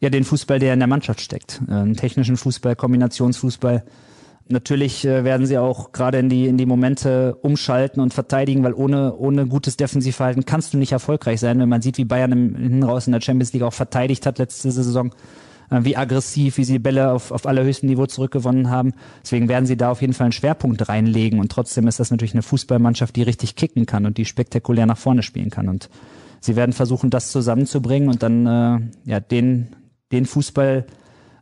[0.00, 1.60] Ja, den Fußball, der in der Mannschaft steckt.
[1.68, 3.84] Äh, einen technischen Fußball, Kombinationsfußball.
[4.50, 8.72] Natürlich äh, werden sie auch gerade in die, in die Momente umschalten und verteidigen, weil
[8.72, 12.54] ohne, ohne gutes Defensivverhalten kannst du nicht erfolgreich sein, wenn man sieht, wie Bayern im,
[12.54, 15.12] hinten raus in der Champions League auch verteidigt hat letzte Saison.
[15.70, 18.94] Äh, wie aggressiv, wie sie Bälle auf, auf allerhöchstem Niveau zurückgewonnen haben.
[19.22, 21.40] Deswegen werden sie da auf jeden Fall einen Schwerpunkt reinlegen.
[21.40, 24.98] Und trotzdem ist das natürlich eine Fußballmannschaft, die richtig kicken kann und die spektakulär nach
[24.98, 25.68] vorne spielen kann.
[25.68, 25.88] Und
[26.40, 29.68] sie werden versuchen, das zusammenzubringen und dann äh, ja den
[30.12, 30.86] den Fußball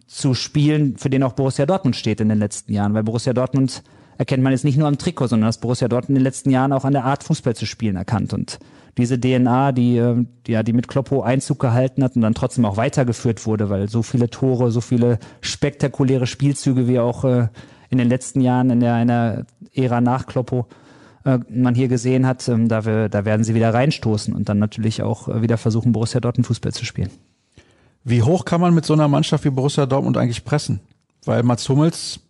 [0.06, 3.82] zu spielen, für den auch Borussia Dortmund steht in den letzten Jahren, weil Borussia Dortmund
[4.18, 6.72] erkennt man jetzt nicht nur am Trikot, sondern dass Borussia Dortmund in den letzten Jahren
[6.72, 8.32] auch an der Art Fußball zu spielen erkannt.
[8.32, 8.58] Und
[8.98, 12.76] diese DNA, die, äh, ja, die mit Kloppo Einzug gehalten hat und dann trotzdem auch
[12.76, 17.48] weitergeführt wurde, weil so viele Tore, so viele spektakuläre Spielzüge wie auch äh,
[17.90, 19.44] in den letzten Jahren in der einer
[19.74, 20.66] Ära nach Kloppo
[21.24, 24.58] äh, man hier gesehen hat, ähm, da, wir, da werden sie wieder reinstoßen und dann
[24.58, 27.10] natürlich auch äh, wieder versuchen, Borussia Dortmund Fußball zu spielen.
[28.04, 30.80] Wie hoch kann man mit so einer Mannschaft wie Borussia Dortmund eigentlich pressen?
[31.24, 32.20] Weil Mats Hummels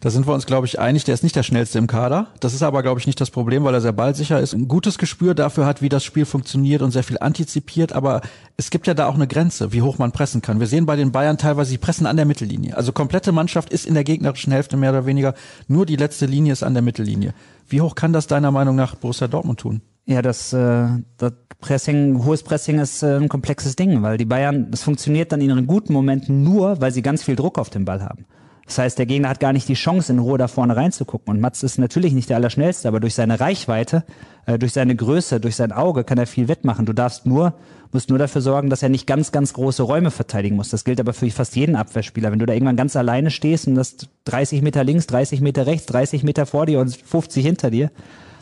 [0.00, 1.04] Da sind wir uns, glaube ich, einig.
[1.04, 2.28] Der ist nicht der schnellste im Kader.
[2.40, 4.98] Das ist aber, glaube ich, nicht das Problem, weil er sehr ballsicher ist, ein gutes
[4.98, 7.92] Gespür dafür hat, wie das Spiel funktioniert und sehr viel antizipiert.
[7.92, 8.22] Aber
[8.56, 10.60] es gibt ja da auch eine Grenze, wie hoch man pressen kann.
[10.60, 12.76] Wir sehen bei den Bayern teilweise, sie pressen an der Mittellinie.
[12.76, 15.34] Also komplette Mannschaft ist in der gegnerischen Hälfte mehr oder weniger.
[15.68, 17.34] Nur die letzte Linie ist an der Mittellinie.
[17.68, 19.82] Wie hoch kann das deiner Meinung nach Borussia Dortmund tun?
[20.06, 20.88] Ja, das, äh,
[21.18, 25.40] das Pressing, hohes Pressing ist äh, ein komplexes Ding, weil die Bayern, das funktioniert dann
[25.40, 28.24] in ihren guten Momenten nur, weil sie ganz viel Druck auf den Ball haben.
[28.66, 31.34] Das heißt, der Gegner hat gar nicht die Chance, in Ruhe da vorne reinzugucken.
[31.34, 34.04] Und Mats ist natürlich nicht der Allerschnellste, aber durch seine Reichweite,
[34.46, 36.86] äh, durch seine Größe, durch sein Auge kann er viel wettmachen.
[36.86, 37.54] Du darfst nur,
[37.92, 40.68] musst nur dafür sorgen, dass er nicht ganz, ganz große Räume verteidigen muss.
[40.68, 42.30] Das gilt aber für fast jeden Abwehrspieler.
[42.30, 45.86] Wenn du da irgendwann ganz alleine stehst und das 30 Meter links, 30 Meter rechts,
[45.86, 47.90] 30 Meter vor dir und 50 hinter dir,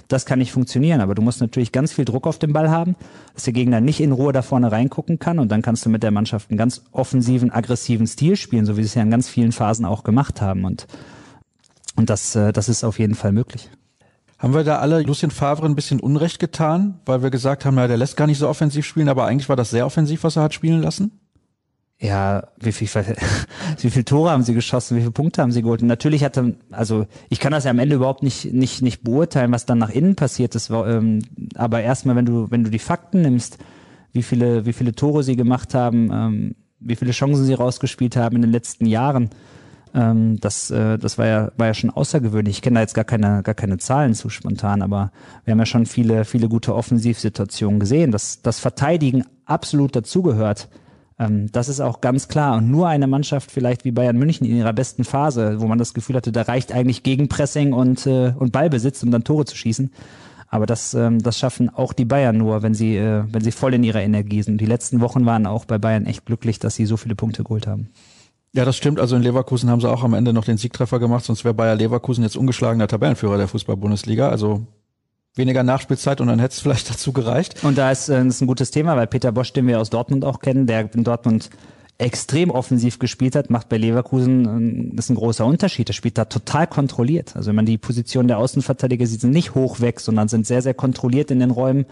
[0.09, 1.00] das kann nicht funktionieren.
[1.00, 2.96] Aber du musst natürlich ganz viel Druck auf den Ball haben,
[3.34, 5.38] dass der Gegner nicht in Ruhe da vorne reingucken kann.
[5.38, 8.82] Und dann kannst du mit der Mannschaft einen ganz offensiven, aggressiven Stil spielen, so wie
[8.82, 10.64] sie es ja in ganz vielen Phasen auch gemacht haben.
[10.64, 10.86] Und,
[11.96, 13.70] und das, äh, das ist auf jeden Fall möglich.
[14.38, 17.88] Haben wir da alle Lucien Favre ein bisschen Unrecht getan, weil wir gesagt haben, ja,
[17.88, 20.44] der lässt gar nicht so offensiv spielen, aber eigentlich war das sehr offensiv, was er
[20.44, 21.11] hat spielen lassen?
[22.01, 22.88] Ja, wie viel,
[23.80, 25.82] wie viel Tore haben sie geschossen, wie viele Punkte haben sie geholt?
[25.82, 29.53] Und natürlich hatte, also ich kann das ja am Ende überhaupt nicht, nicht, nicht beurteilen,
[29.53, 30.70] was dann nach innen passiert ist.
[30.70, 31.22] Ähm,
[31.57, 33.59] aber erstmal, wenn du, wenn du die Fakten nimmst,
[34.12, 38.36] wie viele, wie viele Tore sie gemacht haben, ähm, wie viele Chancen sie rausgespielt haben
[38.36, 39.30] in den letzten Jahren,
[39.92, 42.57] ähm, das, äh, das war ja, war ja schon außergewöhnlich.
[42.57, 45.11] Ich kenne da jetzt gar keine, gar keine Zahlen zu spontan, aber
[45.44, 50.68] wir haben ja schon viele, viele gute Offensivsituationen gesehen, dass das Verteidigen absolut dazugehört
[51.19, 52.57] das ist auch ganz klar.
[52.59, 55.93] Und nur eine Mannschaft vielleicht wie Bayern München in ihrer besten Phase, wo man das
[55.93, 59.91] Gefühl hatte, da reicht eigentlich Gegenpressing und, äh, und Ballbesitz, um dann Tore zu schießen.
[60.47, 63.75] Aber das, ähm, das schaffen auch die Bayern nur, wenn sie, äh, wenn sie voll
[63.75, 64.61] in ihrer Energie sind.
[64.61, 67.66] Die letzten Wochen waren auch bei Bayern echt glücklich, dass sie so viele Punkte geholt
[67.66, 67.91] haben.
[68.55, 68.99] Ja, das stimmt.
[68.99, 71.75] Also in Leverkusen haben sie auch am Ende noch den Siegtreffer gemacht, sonst wäre Bayer
[71.75, 74.29] Leverkusen jetzt ungeschlagener Tabellenführer der Fußball-Bundesliga.
[74.31, 74.66] Also
[75.39, 77.62] weniger Nachspielzeit und dann hätte es vielleicht dazu gereicht.
[77.64, 80.24] Und da ist, äh, ist ein gutes Thema, weil Peter Bosch, den wir aus Dortmund
[80.24, 81.51] auch kennen, der in Dortmund
[81.99, 85.91] extrem offensiv gespielt hat, macht bei Leverkusen das ist ein großer Unterschied.
[85.91, 87.34] Er spielt da total kontrolliert.
[87.34, 90.62] Also wenn man die Position der Außenverteidiger sieht, sind nicht hoch weg, sondern sind sehr,
[90.62, 91.86] sehr kontrolliert in den Räumen.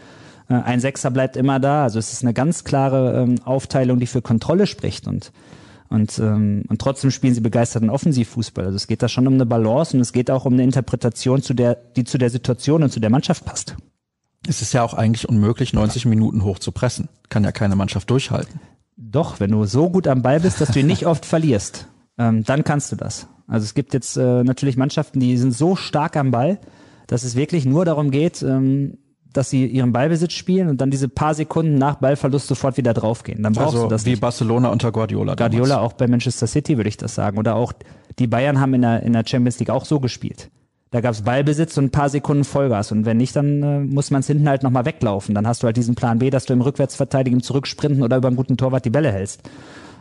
[0.49, 1.82] Äh, ein Sechser bleibt immer da.
[1.82, 5.09] Also es ist eine ganz klare ähm, Aufteilung, die für Kontrolle spricht.
[5.09, 5.32] Und
[5.89, 8.66] und, ähm, und trotzdem spielen sie begeisterten Offensivfußball.
[8.66, 11.43] Also es geht da schon um eine Balance und es geht auch um eine Interpretation,
[11.43, 13.76] zu der, die zu der Situation und zu der Mannschaft passt.
[14.49, 17.09] Es ist ja auch eigentlich unmöglich, 90 Minuten hoch zu pressen.
[17.28, 18.61] Kann ja keine Mannschaft durchhalten.
[18.97, 22.45] Doch, wenn du so gut am Ball bist, dass du ihn nicht oft verlierst, ähm,
[22.45, 23.28] dann kannst du das.
[23.47, 26.59] Also es gibt jetzt äh, natürlich Mannschaften, die sind so stark am Ball,
[27.07, 28.99] dass es wirklich nur darum geht, ähm,
[29.37, 33.43] dass sie ihren Ballbesitz spielen und dann diese paar Sekunden nach Ballverlust sofort wieder draufgehen.
[33.43, 34.20] Dann brauchst also du das wie nicht.
[34.20, 35.34] Barcelona unter Guardiola.
[35.34, 35.93] Guardiola damals.
[35.93, 37.39] auch bei Manchester City würde ich das sagen.
[37.39, 37.72] Oder auch
[38.18, 40.51] die Bayern haben in der, in der Champions League auch so gespielt.
[40.91, 42.93] Da gab es Ballbesitz und ein paar Sekunden Vollgas.
[42.93, 45.34] Und wenn nicht, dann äh, muss man es hinten halt nochmal weglaufen.
[45.34, 48.37] Dann hast du halt diesen Plan B, dass du im Rückwärtsverteidigen zurücksprinten oder über einen
[48.37, 49.43] guten Torwart die Bälle hältst.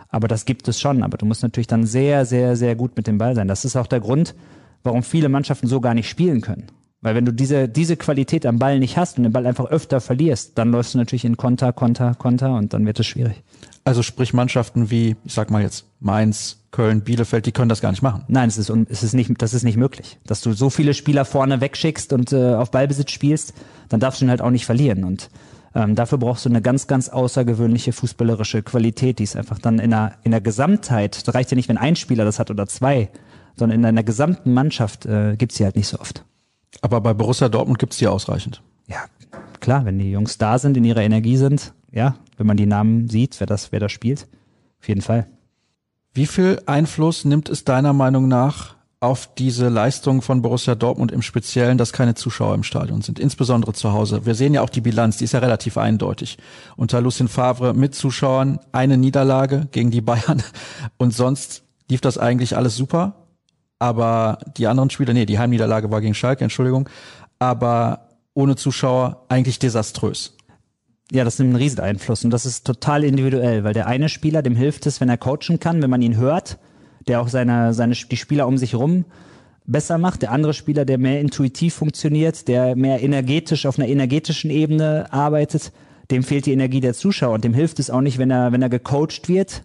[0.09, 1.03] Aber das gibt es schon.
[1.03, 3.47] Aber du musst natürlich dann sehr, sehr, sehr gut mit dem Ball sein.
[3.47, 4.35] Das ist auch der Grund,
[4.83, 6.67] warum viele Mannschaften so gar nicht spielen können.
[7.05, 10.01] Weil wenn du diese, diese Qualität am Ball nicht hast und den Ball einfach öfter
[10.01, 13.43] verlierst, dann läufst du natürlich in Konter, Konter, Konter und dann wird es schwierig.
[13.83, 17.91] Also sprich Mannschaften wie, ich sag mal jetzt, Mainz, Köln, Bielefeld, die können das gar
[17.91, 18.23] nicht machen.
[18.27, 20.17] Nein, es ist, es ist nicht, das ist nicht möglich.
[20.25, 23.53] Dass du so viele Spieler vorne wegschickst und äh, auf Ballbesitz spielst,
[23.87, 25.03] dann darfst du ihn halt auch nicht verlieren.
[25.03, 25.29] Und
[25.75, 29.91] ähm, dafür brauchst du eine ganz, ganz außergewöhnliche fußballerische Qualität, die ist einfach dann in
[29.91, 33.09] der, in der Gesamtheit, da reicht ja nicht, wenn ein Spieler das hat oder zwei,
[33.55, 36.25] sondern in einer gesamten Mannschaft äh, gibt's sie halt nicht so oft.
[36.81, 38.61] Aber bei Borussia Dortmund gibt's die ausreichend.
[38.87, 39.05] Ja,
[39.59, 43.09] klar, wenn die Jungs da sind, in ihrer Energie sind, ja, wenn man die Namen
[43.09, 44.27] sieht, wer das, wer das spielt,
[44.81, 45.27] auf jeden Fall.
[46.13, 51.21] Wie viel Einfluss nimmt es deiner Meinung nach auf diese Leistung von Borussia Dortmund im
[51.21, 54.25] Speziellen, dass keine Zuschauer im Stadion sind, insbesondere zu Hause.
[54.25, 56.37] Wir sehen ja auch die Bilanz, die ist ja relativ eindeutig.
[56.75, 60.41] Unter Lucien Favre mit Zuschauern eine Niederlage gegen die Bayern
[60.97, 63.24] und sonst lief das eigentlich alles super
[63.85, 66.89] aber die anderen Spiele, nee, die Heimniederlage war gegen Schalke, Entschuldigung,
[67.37, 70.35] aber ohne Zuschauer eigentlich desaströs.
[71.11, 74.41] Ja, das nimmt einen riesen Einfluss und das ist total individuell, weil der eine Spieler,
[74.41, 76.57] dem hilft es, wenn er coachen kann, wenn man ihn hört,
[77.07, 79.05] der auch seine, seine, die Spieler um sich rum
[79.67, 80.23] besser macht.
[80.23, 85.71] Der andere Spieler, der mehr intuitiv funktioniert, der mehr energetisch auf einer energetischen Ebene arbeitet,
[86.09, 88.63] dem fehlt die Energie der Zuschauer und dem hilft es auch nicht, wenn er, wenn
[88.63, 89.61] er gecoacht wird,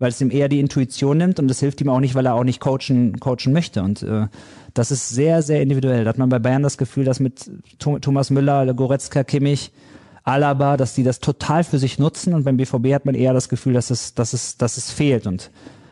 [0.00, 2.34] weil es ihm eher die Intuition nimmt und das hilft ihm auch nicht, weil er
[2.34, 3.82] auch nicht coachen, coachen möchte.
[3.82, 4.26] Und äh,
[4.74, 6.04] das ist sehr, sehr individuell.
[6.04, 9.70] Da hat man bei Bayern das Gefühl, dass mit Thomas Müller, Goretzka, Kimmich,
[10.24, 13.48] Alaba, dass die das total für sich nutzen und beim BVB hat man eher das
[13.48, 15.26] Gefühl, dass es, dass es, dass es fehlt.
[15.26, 15.50] Und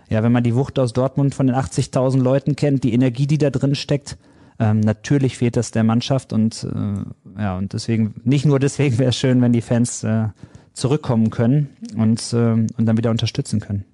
[0.08, 3.38] ja, wenn man die Wucht aus Dortmund von den 80.000 Leuten kennt, die Energie, die
[3.38, 4.16] da drin steckt,
[4.58, 9.10] ähm, natürlich fehlt das der Mannschaft und äh, ja, und deswegen, nicht nur deswegen wäre
[9.10, 10.28] es schön, wenn die Fans äh,
[10.72, 13.84] zurückkommen können und, äh, und dann wieder unterstützen können.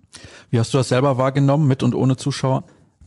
[0.51, 2.65] Wie hast du das selber wahrgenommen, mit und ohne Zuschauer?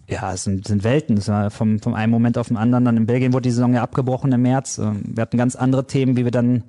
[0.09, 1.17] Ja, es sind, sind Welten.
[1.17, 2.85] Es war vom, vom einen Moment auf den anderen.
[2.85, 4.77] Dann in Belgien wurde die Saison ja abgebrochen im März.
[4.77, 6.63] Ähm, wir hatten ganz andere Themen, wie wir dann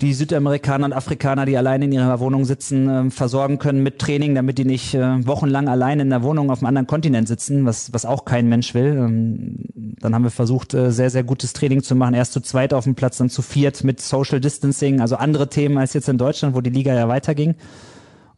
[0.00, 4.34] die Südamerikaner und Afrikaner, die allein in ihrer Wohnung sitzen, äh, versorgen können mit Training,
[4.34, 7.92] damit die nicht äh, wochenlang allein in der Wohnung auf einem anderen Kontinent sitzen, was,
[7.92, 8.96] was auch kein Mensch will.
[8.96, 9.56] Ähm,
[10.00, 12.14] dann haben wir versucht, äh, sehr, sehr gutes Training zu machen.
[12.14, 15.78] Erst zu zweit auf dem Platz, dann zu viert mit Social Distancing, also andere Themen
[15.78, 17.54] als jetzt in Deutschland, wo die Liga ja weiterging.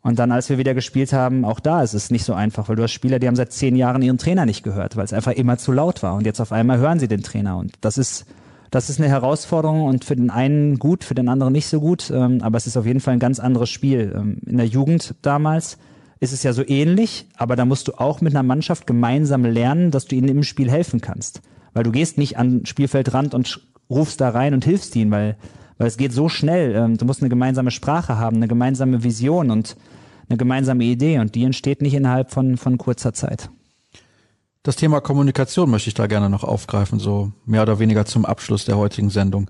[0.06, 2.76] Und dann, als wir wieder gespielt haben, auch da ist es nicht so einfach, weil
[2.76, 5.32] du hast Spieler, die haben seit zehn Jahren ihren Trainer nicht gehört, weil es einfach
[5.32, 6.14] immer zu laut war.
[6.14, 7.56] Und jetzt auf einmal hören sie den Trainer.
[7.56, 8.24] Und das ist
[8.70, 12.12] das ist eine Herausforderung und für den einen gut, für den anderen nicht so gut.
[12.14, 14.14] Ähm, aber es ist auf jeden Fall ein ganz anderes Spiel.
[14.16, 15.76] Ähm, in der Jugend damals
[16.20, 19.90] ist es ja so ähnlich, aber da musst du auch mit einer Mannschaft gemeinsam lernen,
[19.90, 21.42] dass du ihnen im Spiel helfen kannst.
[21.74, 25.36] Weil du gehst nicht an Spielfeldrand und rufst da rein und hilfst ihnen, weil,
[25.78, 26.74] weil es geht so schnell.
[26.74, 29.76] Ähm, du musst eine gemeinsame Sprache haben, eine gemeinsame Vision und
[30.28, 33.50] eine gemeinsame Idee und die entsteht nicht innerhalb von, von kurzer Zeit.
[34.62, 38.64] Das Thema Kommunikation möchte ich da gerne noch aufgreifen, so mehr oder weniger zum Abschluss
[38.64, 39.48] der heutigen Sendung.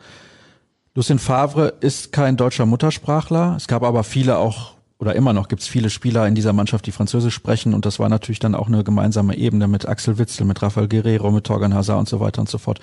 [0.95, 3.55] Lucien Favre ist kein deutscher Muttersprachler.
[3.57, 6.87] Es gab aber viele auch, oder immer noch gibt es viele Spieler in dieser Mannschaft,
[6.87, 7.75] die Französisch sprechen.
[7.75, 11.31] Und das war natürlich dann auch eine gemeinsame Ebene mit Axel Witzel, mit Rafael Guerrero,
[11.31, 12.81] mit Torgan Hazard und so weiter und so fort.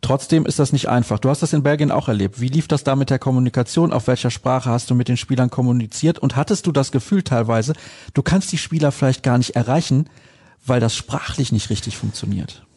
[0.00, 1.18] Trotzdem ist das nicht einfach.
[1.18, 2.40] Du hast das in Belgien auch erlebt.
[2.40, 3.92] Wie lief das da mit der Kommunikation?
[3.92, 6.20] Auf welcher Sprache hast du mit den Spielern kommuniziert?
[6.20, 7.72] Und hattest du das Gefühl teilweise,
[8.14, 10.08] du kannst die Spieler vielleicht gar nicht erreichen,
[10.64, 12.67] weil das sprachlich nicht richtig funktioniert.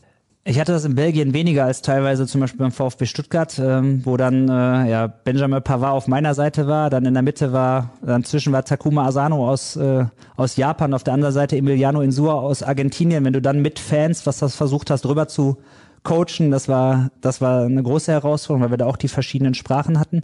[0.43, 4.17] Ich hatte das in Belgien weniger als teilweise zum Beispiel beim VfB Stuttgart, ähm, wo
[4.17, 8.23] dann äh, ja, Benjamin Pavard auf meiner Seite war, dann in der Mitte war, dann
[8.23, 10.05] zwischen war Takuma Asano aus, äh,
[10.37, 13.23] aus Japan, auf der anderen Seite Emiliano Insua aus Argentinien.
[13.23, 15.57] Wenn du dann mit Fans, was das versucht hast, rüber zu
[16.01, 19.99] coachen, das war, das war eine große Herausforderung, weil wir da auch die verschiedenen Sprachen
[19.99, 20.23] hatten.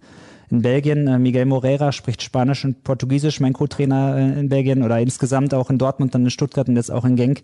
[0.50, 5.00] In Belgien, äh, Miguel Moreira spricht Spanisch und Portugiesisch, mein Co-Trainer äh, in Belgien oder
[5.00, 7.44] insgesamt auch in Dortmund, dann in Stuttgart und jetzt auch in Genk.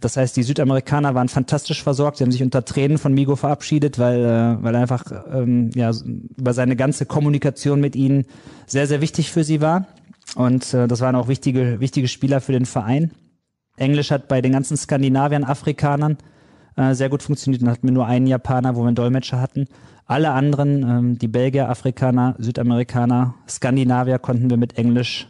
[0.00, 2.16] Das heißt, die Südamerikaner waren fantastisch versorgt.
[2.16, 5.92] Sie haben sich unter Tränen von Migo verabschiedet, weil, äh, weil einfach ähm, ja,
[6.36, 8.24] über seine ganze Kommunikation mit ihnen
[8.66, 9.86] sehr, sehr wichtig für sie war.
[10.36, 13.10] Und äh, das waren auch wichtige, wichtige Spieler für den Verein.
[13.76, 16.16] Englisch hat bei den ganzen Skandinaviern, Afrikanern
[16.76, 17.62] äh, sehr gut funktioniert.
[17.62, 19.66] Dann hatten wir nur einen Japaner, wo wir einen Dolmetscher hatten.
[20.06, 25.28] Alle anderen, ähm, die Belgier, Afrikaner, Südamerikaner, Skandinavier, konnten wir mit Englisch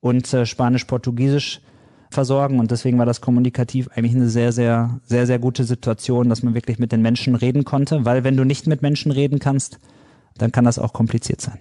[0.00, 1.60] und äh, Spanisch, Portugiesisch
[2.12, 6.42] versorgen und deswegen war das kommunikativ eigentlich eine sehr, sehr, sehr, sehr gute Situation, dass
[6.42, 9.78] man wirklich mit den Menschen reden konnte, weil wenn du nicht mit Menschen reden kannst,
[10.38, 11.58] dann kann das auch kompliziert sein.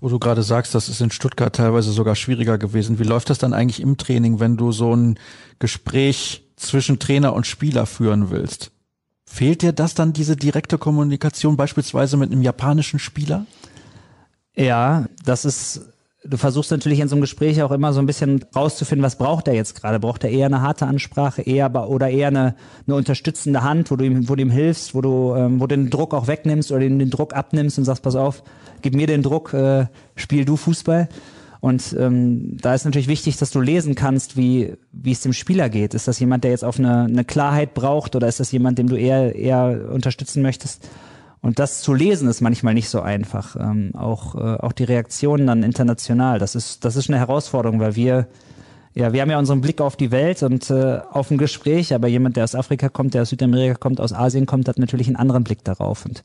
[0.00, 2.98] Wo du gerade sagst, das ist in Stuttgart teilweise sogar schwieriger gewesen.
[2.98, 5.18] Wie läuft das dann eigentlich im Training, wenn du so ein
[5.60, 8.72] Gespräch zwischen Trainer und Spieler führen willst?
[9.24, 13.46] Fehlt dir das dann, diese direkte Kommunikation beispielsweise mit einem japanischen Spieler?
[14.56, 15.91] Ja, das ist
[16.24, 19.48] du versuchst natürlich in so einem Gespräch auch immer so ein bisschen rauszufinden, was braucht
[19.48, 19.98] er jetzt gerade?
[19.98, 22.54] Braucht er eher eine harte Ansprache, eher oder eher eine,
[22.86, 25.76] eine unterstützende Hand, wo du ihm, wo du ihm hilfst, wo du, ähm, wo du
[25.76, 28.42] den Druck auch wegnimmst oder den, den Druck abnimmst und sagst, pass auf,
[28.82, 31.08] gib mir den Druck, äh, spiel du Fußball.
[31.60, 35.68] Und ähm, da ist natürlich wichtig, dass du lesen kannst, wie, wie es dem Spieler
[35.68, 35.94] geht.
[35.94, 38.88] Ist das jemand, der jetzt auf eine, eine Klarheit braucht oder ist das jemand, dem
[38.88, 40.88] du eher, eher unterstützen möchtest?
[41.42, 43.56] Und das zu lesen ist manchmal nicht so einfach.
[43.56, 47.96] Ähm, auch, äh, auch die Reaktionen dann international, das ist, das ist eine Herausforderung, weil
[47.96, 48.28] wir,
[48.94, 52.06] ja, wir haben ja unseren Blick auf die Welt und äh, auf ein Gespräch, aber
[52.06, 55.16] jemand, der aus Afrika kommt, der aus Südamerika kommt, aus Asien kommt, hat natürlich einen
[55.16, 56.06] anderen Blick darauf.
[56.06, 56.22] Und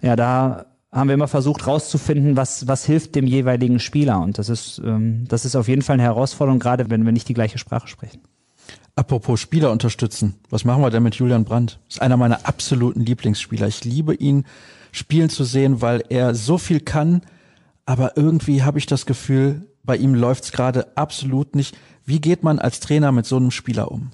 [0.00, 4.20] ja, da haben wir immer versucht rauszufinden, was, was hilft dem jeweiligen Spieler.
[4.20, 7.28] Und das ist, ähm, das ist auf jeden Fall eine Herausforderung, gerade wenn wir nicht
[7.28, 8.22] die gleiche Sprache sprechen.
[8.96, 10.36] Apropos Spieler unterstützen.
[10.48, 11.78] Was machen wir denn mit Julian Brandt?
[11.86, 13.68] Ist einer meiner absoluten Lieblingsspieler.
[13.68, 14.46] Ich liebe ihn
[14.90, 17.20] spielen zu sehen, weil er so viel kann,
[17.84, 21.76] aber irgendwie habe ich das Gefühl, bei ihm läuft's gerade absolut nicht.
[22.06, 24.10] Wie geht man als Trainer mit so einem Spieler um?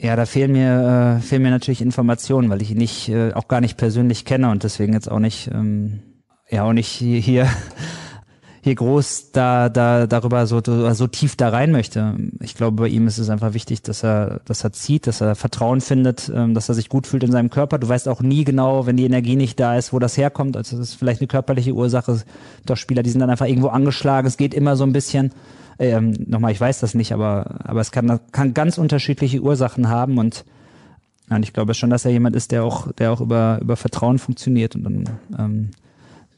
[0.00, 3.46] Ja, da fehlen mir, äh, fehlen mir natürlich Informationen, weil ich ihn nicht, äh, auch
[3.46, 6.02] gar nicht persönlich kenne und deswegen jetzt auch nicht, ähm,
[6.50, 7.48] ja, auch nicht hier hier
[8.74, 12.16] groß da, da darüber so, so tief da rein möchte.
[12.40, 15.34] Ich glaube, bei ihm ist es einfach wichtig, dass er, dass er zieht, dass er
[15.34, 17.78] Vertrauen findet, ähm, dass er sich gut fühlt in seinem Körper.
[17.78, 20.56] Du weißt auch nie genau, wenn die Energie nicht da ist, wo das herkommt.
[20.56, 22.22] Also das ist vielleicht eine körperliche Ursache.
[22.64, 24.26] Doch Spieler, die sind dann einfach irgendwo angeschlagen.
[24.26, 25.32] Es geht immer so ein bisschen.
[25.78, 30.16] Ähm, nochmal, ich weiß das nicht, aber, aber es kann, kann ganz unterschiedliche Ursachen haben
[30.18, 30.44] und,
[31.28, 34.18] und ich glaube schon, dass er jemand ist, der auch, der auch über, über Vertrauen
[34.18, 35.04] funktioniert und dann,
[35.38, 35.70] ähm,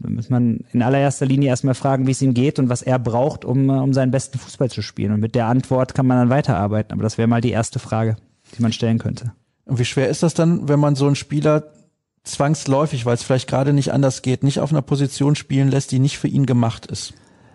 [0.00, 2.98] Da muss man in allererster Linie erstmal fragen, wie es ihm geht und was er
[2.98, 5.12] braucht, um, um seinen besten Fußball zu spielen.
[5.12, 6.92] Und mit der Antwort kann man dann weiterarbeiten.
[6.92, 8.16] Aber das wäre mal die erste Frage,
[8.56, 9.32] die man stellen könnte.
[9.64, 11.72] Und wie schwer ist das dann, wenn man so einen Spieler
[12.22, 15.98] zwangsläufig, weil es vielleicht gerade nicht anders geht, nicht auf einer Position spielen lässt, die
[15.98, 17.14] nicht für ihn gemacht ist?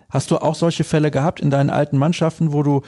[0.09, 2.83] Hast du auch solche Fälle gehabt in deinen alten Mannschaften, wo du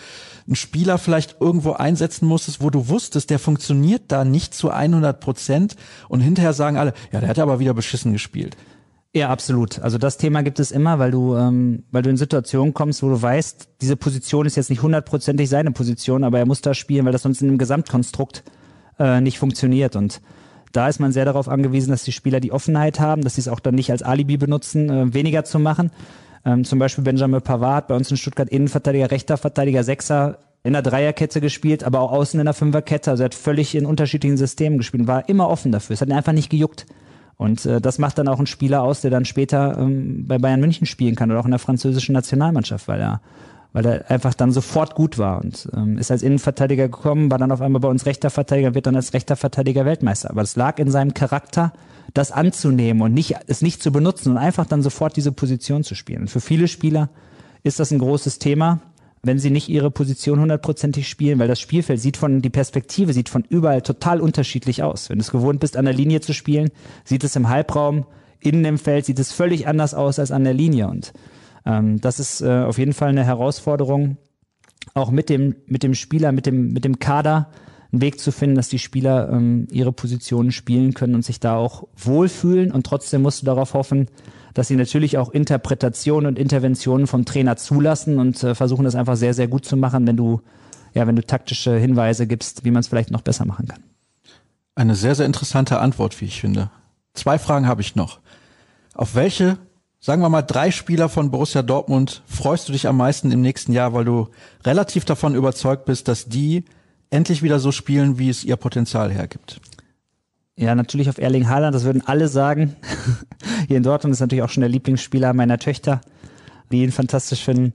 [0.46, 5.20] einen Spieler vielleicht irgendwo einsetzen musstest, wo du wusstest, der funktioniert da nicht zu 100
[5.20, 5.76] Prozent
[6.08, 8.56] und hinterher sagen alle, ja, der hat aber wieder beschissen gespielt.
[9.16, 9.80] Ja, absolut.
[9.80, 13.08] Also das Thema gibt es immer, weil du, ähm, weil du in Situationen kommst, wo
[13.08, 17.06] du weißt, diese Position ist jetzt nicht hundertprozentig seine Position, aber er muss da spielen,
[17.06, 18.44] weil das sonst in einem Gesamtkonstrukt
[19.00, 19.96] äh, nicht funktioniert.
[19.96, 20.20] Und
[20.74, 23.48] da ist man sehr darauf angewiesen, dass die Spieler die Offenheit haben, dass sie es
[23.48, 25.92] auch dann nicht als Alibi benutzen, äh, weniger zu machen.
[26.44, 30.82] Ähm, zum Beispiel Benjamin Pavard bei uns in Stuttgart Innenverteidiger, rechter Verteidiger, Sechser in der
[30.82, 33.12] Dreierkette gespielt, aber auch außen in der Fünferkette.
[33.12, 35.94] Also er hat völlig in unterschiedlichen Systemen gespielt, war immer offen dafür.
[35.94, 36.86] Es hat ihn einfach nicht gejuckt.
[37.38, 40.62] Und äh, das macht dann auch einen Spieler aus, der dann später ähm, bei Bayern
[40.62, 43.22] München spielen kann oder auch in der französischen Nationalmannschaft, weil er
[43.76, 47.52] weil er einfach dann sofort gut war und ähm, ist als Innenverteidiger gekommen, war dann
[47.52, 50.30] auf einmal bei uns rechter Verteidiger, wird dann als rechter Verteidiger Weltmeister.
[50.30, 51.74] Aber es lag in seinem Charakter,
[52.14, 55.94] das anzunehmen und nicht, es nicht zu benutzen und einfach dann sofort diese Position zu
[55.94, 56.22] spielen.
[56.22, 57.10] Und für viele Spieler
[57.64, 58.80] ist das ein großes Thema,
[59.26, 63.30] wenn sie nicht ihre Position hundertprozentig spielen, weil das Spielfeld sieht von, die Perspektive sieht
[63.30, 65.10] von überall total unterschiedlich aus.
[65.10, 66.70] Wenn du es gewohnt bist, an der Linie zu spielen,
[67.04, 68.06] sieht es im Halbraum,
[68.40, 71.14] innen im Feld sieht es völlig anders aus als an der Linie und
[71.66, 74.18] ähm, das ist äh, auf jeden Fall eine Herausforderung,
[74.94, 77.50] auch mit dem, mit dem Spieler, mit dem, mit dem Kader
[77.92, 81.56] einen Weg zu finden, dass die Spieler ähm, ihre Positionen spielen können und sich da
[81.56, 82.72] auch wohlfühlen.
[82.72, 84.08] Und trotzdem musst du darauf hoffen,
[84.56, 89.16] dass sie natürlich auch Interpretationen und Interventionen vom Trainer zulassen und äh, versuchen das einfach
[89.16, 90.42] sehr, sehr gut zu machen, wenn du,
[90.96, 93.84] ja, wenn du taktische Hinweise gibst, wie man es vielleicht noch besser machen kann.
[94.74, 96.72] Eine sehr, sehr interessante Antwort, wie ich finde.
[97.14, 98.20] Zwei Fragen habe ich noch.
[98.96, 99.60] Auf welche
[100.06, 103.74] sagen wir mal, drei Spieler von Borussia Dortmund freust du dich am meisten im nächsten
[103.74, 104.30] Jahr, weil du
[104.64, 106.64] relativ davon überzeugt bist, dass die
[107.10, 109.60] endlich wieder so spielen, wie es ihr Potenzial hergibt?
[110.58, 112.76] Ja, natürlich auf Erling Haaland, das würden alle sagen.
[113.68, 116.00] Hier in Dortmund ist natürlich auch schon der Lieblingsspieler meiner Töchter,
[116.72, 117.74] die ihn fantastisch finden.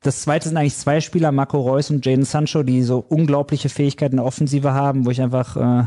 [0.00, 4.14] Das zweite sind eigentlich zwei Spieler, Marco Reus und Jaden Sancho, die so unglaubliche Fähigkeiten
[4.14, 5.86] in der Offensive haben, wo ich einfach äh,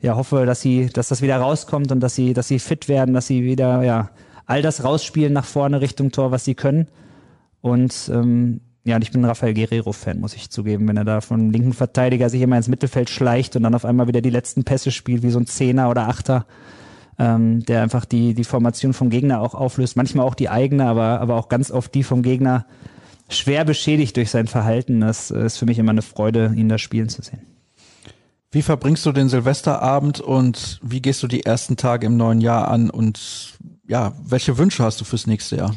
[0.00, 3.14] ja hoffe, dass sie, dass das wieder rauskommt und dass sie, dass sie fit werden,
[3.14, 4.10] dass sie wieder ja
[4.46, 6.88] all das rausspielen nach vorne Richtung Tor, was sie können.
[7.60, 11.50] Und ähm, ja, und ich bin Rafael Guerrero-Fan, muss ich zugeben, wenn er da vom
[11.50, 14.90] linken Verteidiger sich immer ins Mittelfeld schleicht und dann auf einmal wieder die letzten Pässe
[14.90, 16.46] spielt, wie so ein Zehner oder Achter,
[17.18, 21.20] ähm, der einfach die, die Formation vom Gegner auch auflöst, manchmal auch die eigene, aber,
[21.20, 22.64] aber auch ganz oft die vom Gegner
[23.28, 25.00] schwer beschädigt durch sein Verhalten.
[25.00, 27.42] Das ist für mich immer eine Freude, ihn da spielen zu sehen.
[28.50, 32.68] Wie verbringst du den Silvesterabend und wie gehst du die ersten Tage im neuen Jahr
[32.68, 35.74] an und ja, welche Wünsche hast du fürs nächste Jahr?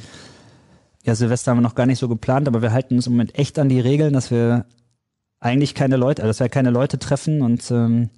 [1.04, 3.38] Ja, Silvester haben wir noch gar nicht so geplant, aber wir halten uns im Moment
[3.38, 4.66] echt an die Regeln, dass wir
[5.40, 8.10] eigentlich keine Leute, also dass wir keine Leute treffen und ähm,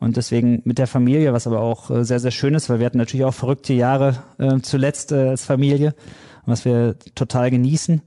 [0.00, 2.86] und deswegen mit der Familie, was aber auch äh, sehr, sehr schön ist, weil wir
[2.86, 5.94] hatten natürlich auch verrückte Jahre äh, zuletzt äh, als Familie,
[6.46, 8.00] was wir total genießen.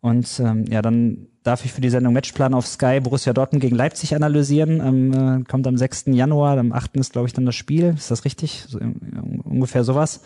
[0.00, 3.74] Und ähm, ja, dann darf ich für die Sendung Matchplan auf Sky Borussia Dortmund gegen
[3.74, 4.80] Leipzig analysieren.
[4.80, 6.04] Ähm, äh, kommt am 6.
[6.08, 6.96] Januar, am 8.
[6.98, 7.94] ist, glaube ich, dann das Spiel.
[7.96, 8.64] Ist das richtig?
[8.68, 10.20] So, ungefähr sowas.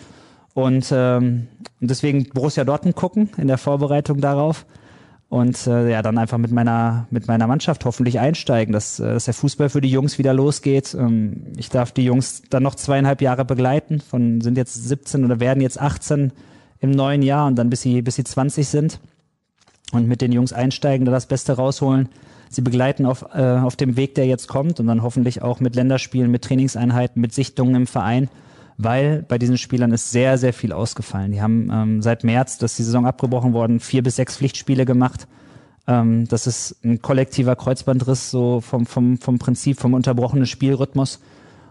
[0.58, 1.46] Und, ähm,
[1.78, 4.66] deswegen Borussia Dortmund gucken in der Vorbereitung darauf.
[5.28, 9.26] Und äh, ja, dann einfach mit meiner, mit meiner Mannschaft hoffentlich einsteigen, dass, äh, dass
[9.26, 10.96] der Fußball für die Jungs wieder losgeht.
[10.98, 15.38] Ähm, ich darf die Jungs dann noch zweieinhalb Jahre begleiten, von sind jetzt 17 oder
[15.38, 16.32] werden jetzt 18
[16.80, 18.98] im neuen Jahr und dann bis sie, bis sie 20 sind.
[19.92, 22.08] Und mit den Jungs einsteigen, da das Beste rausholen.
[22.50, 25.76] Sie begleiten auf, äh, auf dem Weg, der jetzt kommt und dann hoffentlich auch mit
[25.76, 28.28] Länderspielen, mit Trainingseinheiten, mit Sichtungen im Verein
[28.78, 31.32] weil bei diesen Spielern ist sehr, sehr viel ausgefallen.
[31.32, 35.26] Die haben ähm, seit März, dass die Saison abgebrochen worden, vier bis sechs Pflichtspiele gemacht.
[35.88, 41.20] Ähm, das ist ein kollektiver Kreuzbandriss, so vom, vom, vom Prinzip, vom unterbrochenen Spielrhythmus.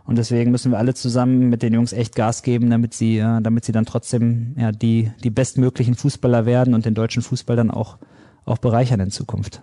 [0.04, 3.42] Und deswegen müssen wir alle zusammen mit den Jungs echt Gas geben, damit sie, äh,
[3.42, 7.72] damit sie dann trotzdem ja, die, die bestmöglichen Fußballer werden und den deutschen Fußball dann
[7.72, 7.98] auch,
[8.44, 9.62] auch bereichern in Zukunft.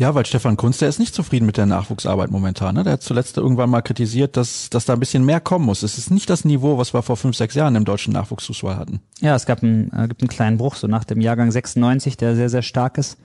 [0.00, 2.74] Ja, weil Stefan Kunz, der ist nicht zufrieden mit der Nachwuchsarbeit momentan.
[2.74, 2.84] Ne?
[2.84, 5.82] Der hat zuletzt irgendwann mal kritisiert, dass, dass da ein bisschen mehr kommen muss.
[5.82, 9.00] Es ist nicht das Niveau, was wir vor fünf, sechs Jahren im deutschen Nachwuchsfußball hatten.
[9.20, 12.34] Ja, es gab einen, äh, gibt einen kleinen Bruch, so nach dem Jahrgang 96, der
[12.34, 13.18] sehr, sehr stark ist.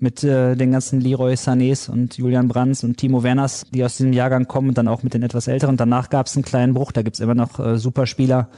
[0.00, 4.12] Mit äh, den ganzen Leroy Sanés und Julian Brands und Timo Werners, die aus diesem
[4.12, 5.76] Jahrgang kommen und dann auch mit den etwas älteren.
[5.76, 8.48] Danach gab es einen kleinen Bruch, da gibt's immer noch äh, super Spieler,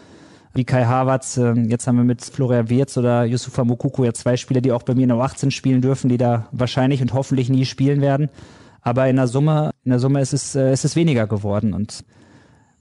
[0.54, 1.36] wie Kai Havertz.
[1.36, 4.82] Ähm, jetzt haben wir mit Florian Wirz oder Yusufa Mokuko ja zwei Spieler, die auch
[4.82, 8.28] bei mir in der 18 spielen dürfen, die da wahrscheinlich und hoffentlich nie spielen werden.
[8.80, 12.04] Aber in der Summe, in der Summe ist es, äh, ist es weniger geworden und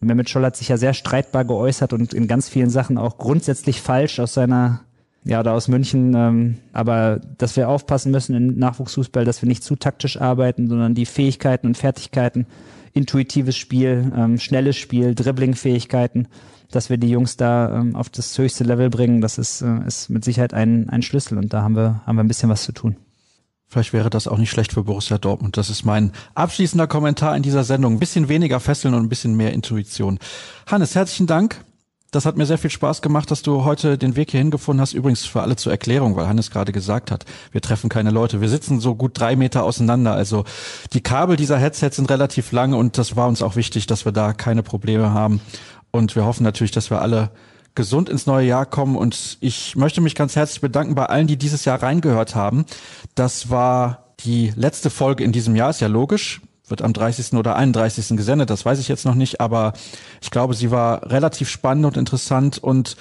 [0.03, 3.81] Mehmet Scholl hat sich ja sehr streitbar geäußert und in ganz vielen Sachen auch grundsätzlich
[3.81, 4.81] falsch aus seiner
[5.23, 9.63] ja, oder aus München, ähm, aber dass wir aufpassen müssen im Nachwuchsfußball, dass wir nicht
[9.63, 12.47] zu taktisch arbeiten, sondern die Fähigkeiten und Fertigkeiten,
[12.93, 16.27] intuitives Spiel, ähm, schnelles Spiel, Dribbling-Fähigkeiten,
[16.71, 20.09] dass wir die Jungs da ähm, auf das höchste Level bringen, das ist, äh, ist
[20.09, 22.71] mit Sicherheit ein, ein Schlüssel und da haben wir, haben wir ein bisschen was zu
[22.71, 22.97] tun.
[23.67, 25.55] Vielleicht wäre das auch nicht schlecht für Borussia Dortmund.
[25.55, 27.93] Das ist mein abschließender Kommentar in dieser Sendung.
[27.93, 30.19] Ein bisschen weniger Fesseln und ein bisschen mehr Intuition.
[30.67, 31.63] Hannes, herzlichen Dank.
[32.11, 34.91] Das hat mir sehr viel Spaß gemacht, dass du heute den Weg hierhin gefunden hast.
[34.91, 38.41] Übrigens für alle zur Erklärung, weil Hannes gerade gesagt hat, wir treffen keine Leute.
[38.41, 40.13] Wir sitzen so gut drei Meter auseinander.
[40.13, 40.43] Also
[40.91, 44.11] die Kabel dieser Headsets sind relativ lang und das war uns auch wichtig, dass wir
[44.11, 45.39] da keine Probleme haben.
[45.91, 47.31] Und wir hoffen natürlich, dass wir alle
[47.75, 48.95] gesund ins neue Jahr kommen.
[48.95, 52.65] Und ich möchte mich ganz herzlich bedanken bei allen, die dieses Jahr reingehört haben.
[53.15, 57.33] Das war die letzte Folge in diesem Jahr, ist ja logisch wird am 30.
[57.33, 58.17] oder 31.
[58.17, 59.73] gesendet, das weiß ich jetzt noch nicht, aber
[60.21, 62.95] ich glaube, sie war relativ spannend und interessant und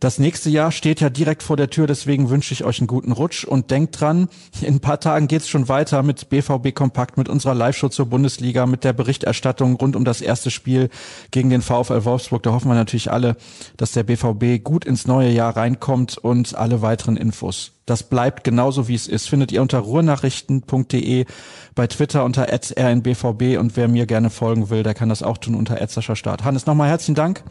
[0.00, 3.12] das nächste Jahr steht ja direkt vor der Tür, deswegen wünsche ich euch einen guten
[3.12, 4.28] Rutsch und denkt dran,
[4.60, 8.66] in ein paar Tagen geht's schon weiter mit BVB Kompakt, mit unserer Live-Show zur Bundesliga,
[8.66, 10.88] mit der Berichterstattung rund um das erste Spiel
[11.30, 12.42] gegen den VfL Wolfsburg.
[12.42, 13.36] Da hoffen wir natürlich alle,
[13.76, 17.72] dass der BVB gut ins neue Jahr reinkommt und alle weiteren Infos.
[17.86, 19.28] Das bleibt genauso wie es ist.
[19.28, 21.26] Findet ihr unter ruhrnachrichten.de,
[21.74, 25.54] bei Twitter unter rnbvb und wer mir gerne folgen will, der kann das auch tun
[25.54, 26.44] unter Start.
[26.44, 27.42] Hannes, nochmal herzlichen Dank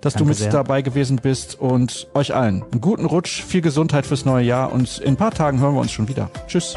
[0.00, 0.50] dass Danke du mit sehr.
[0.50, 4.98] dabei gewesen bist und euch allen einen guten Rutsch, viel Gesundheit fürs neue Jahr und
[4.98, 6.30] in ein paar Tagen hören wir uns schon wieder.
[6.46, 6.76] Tschüss.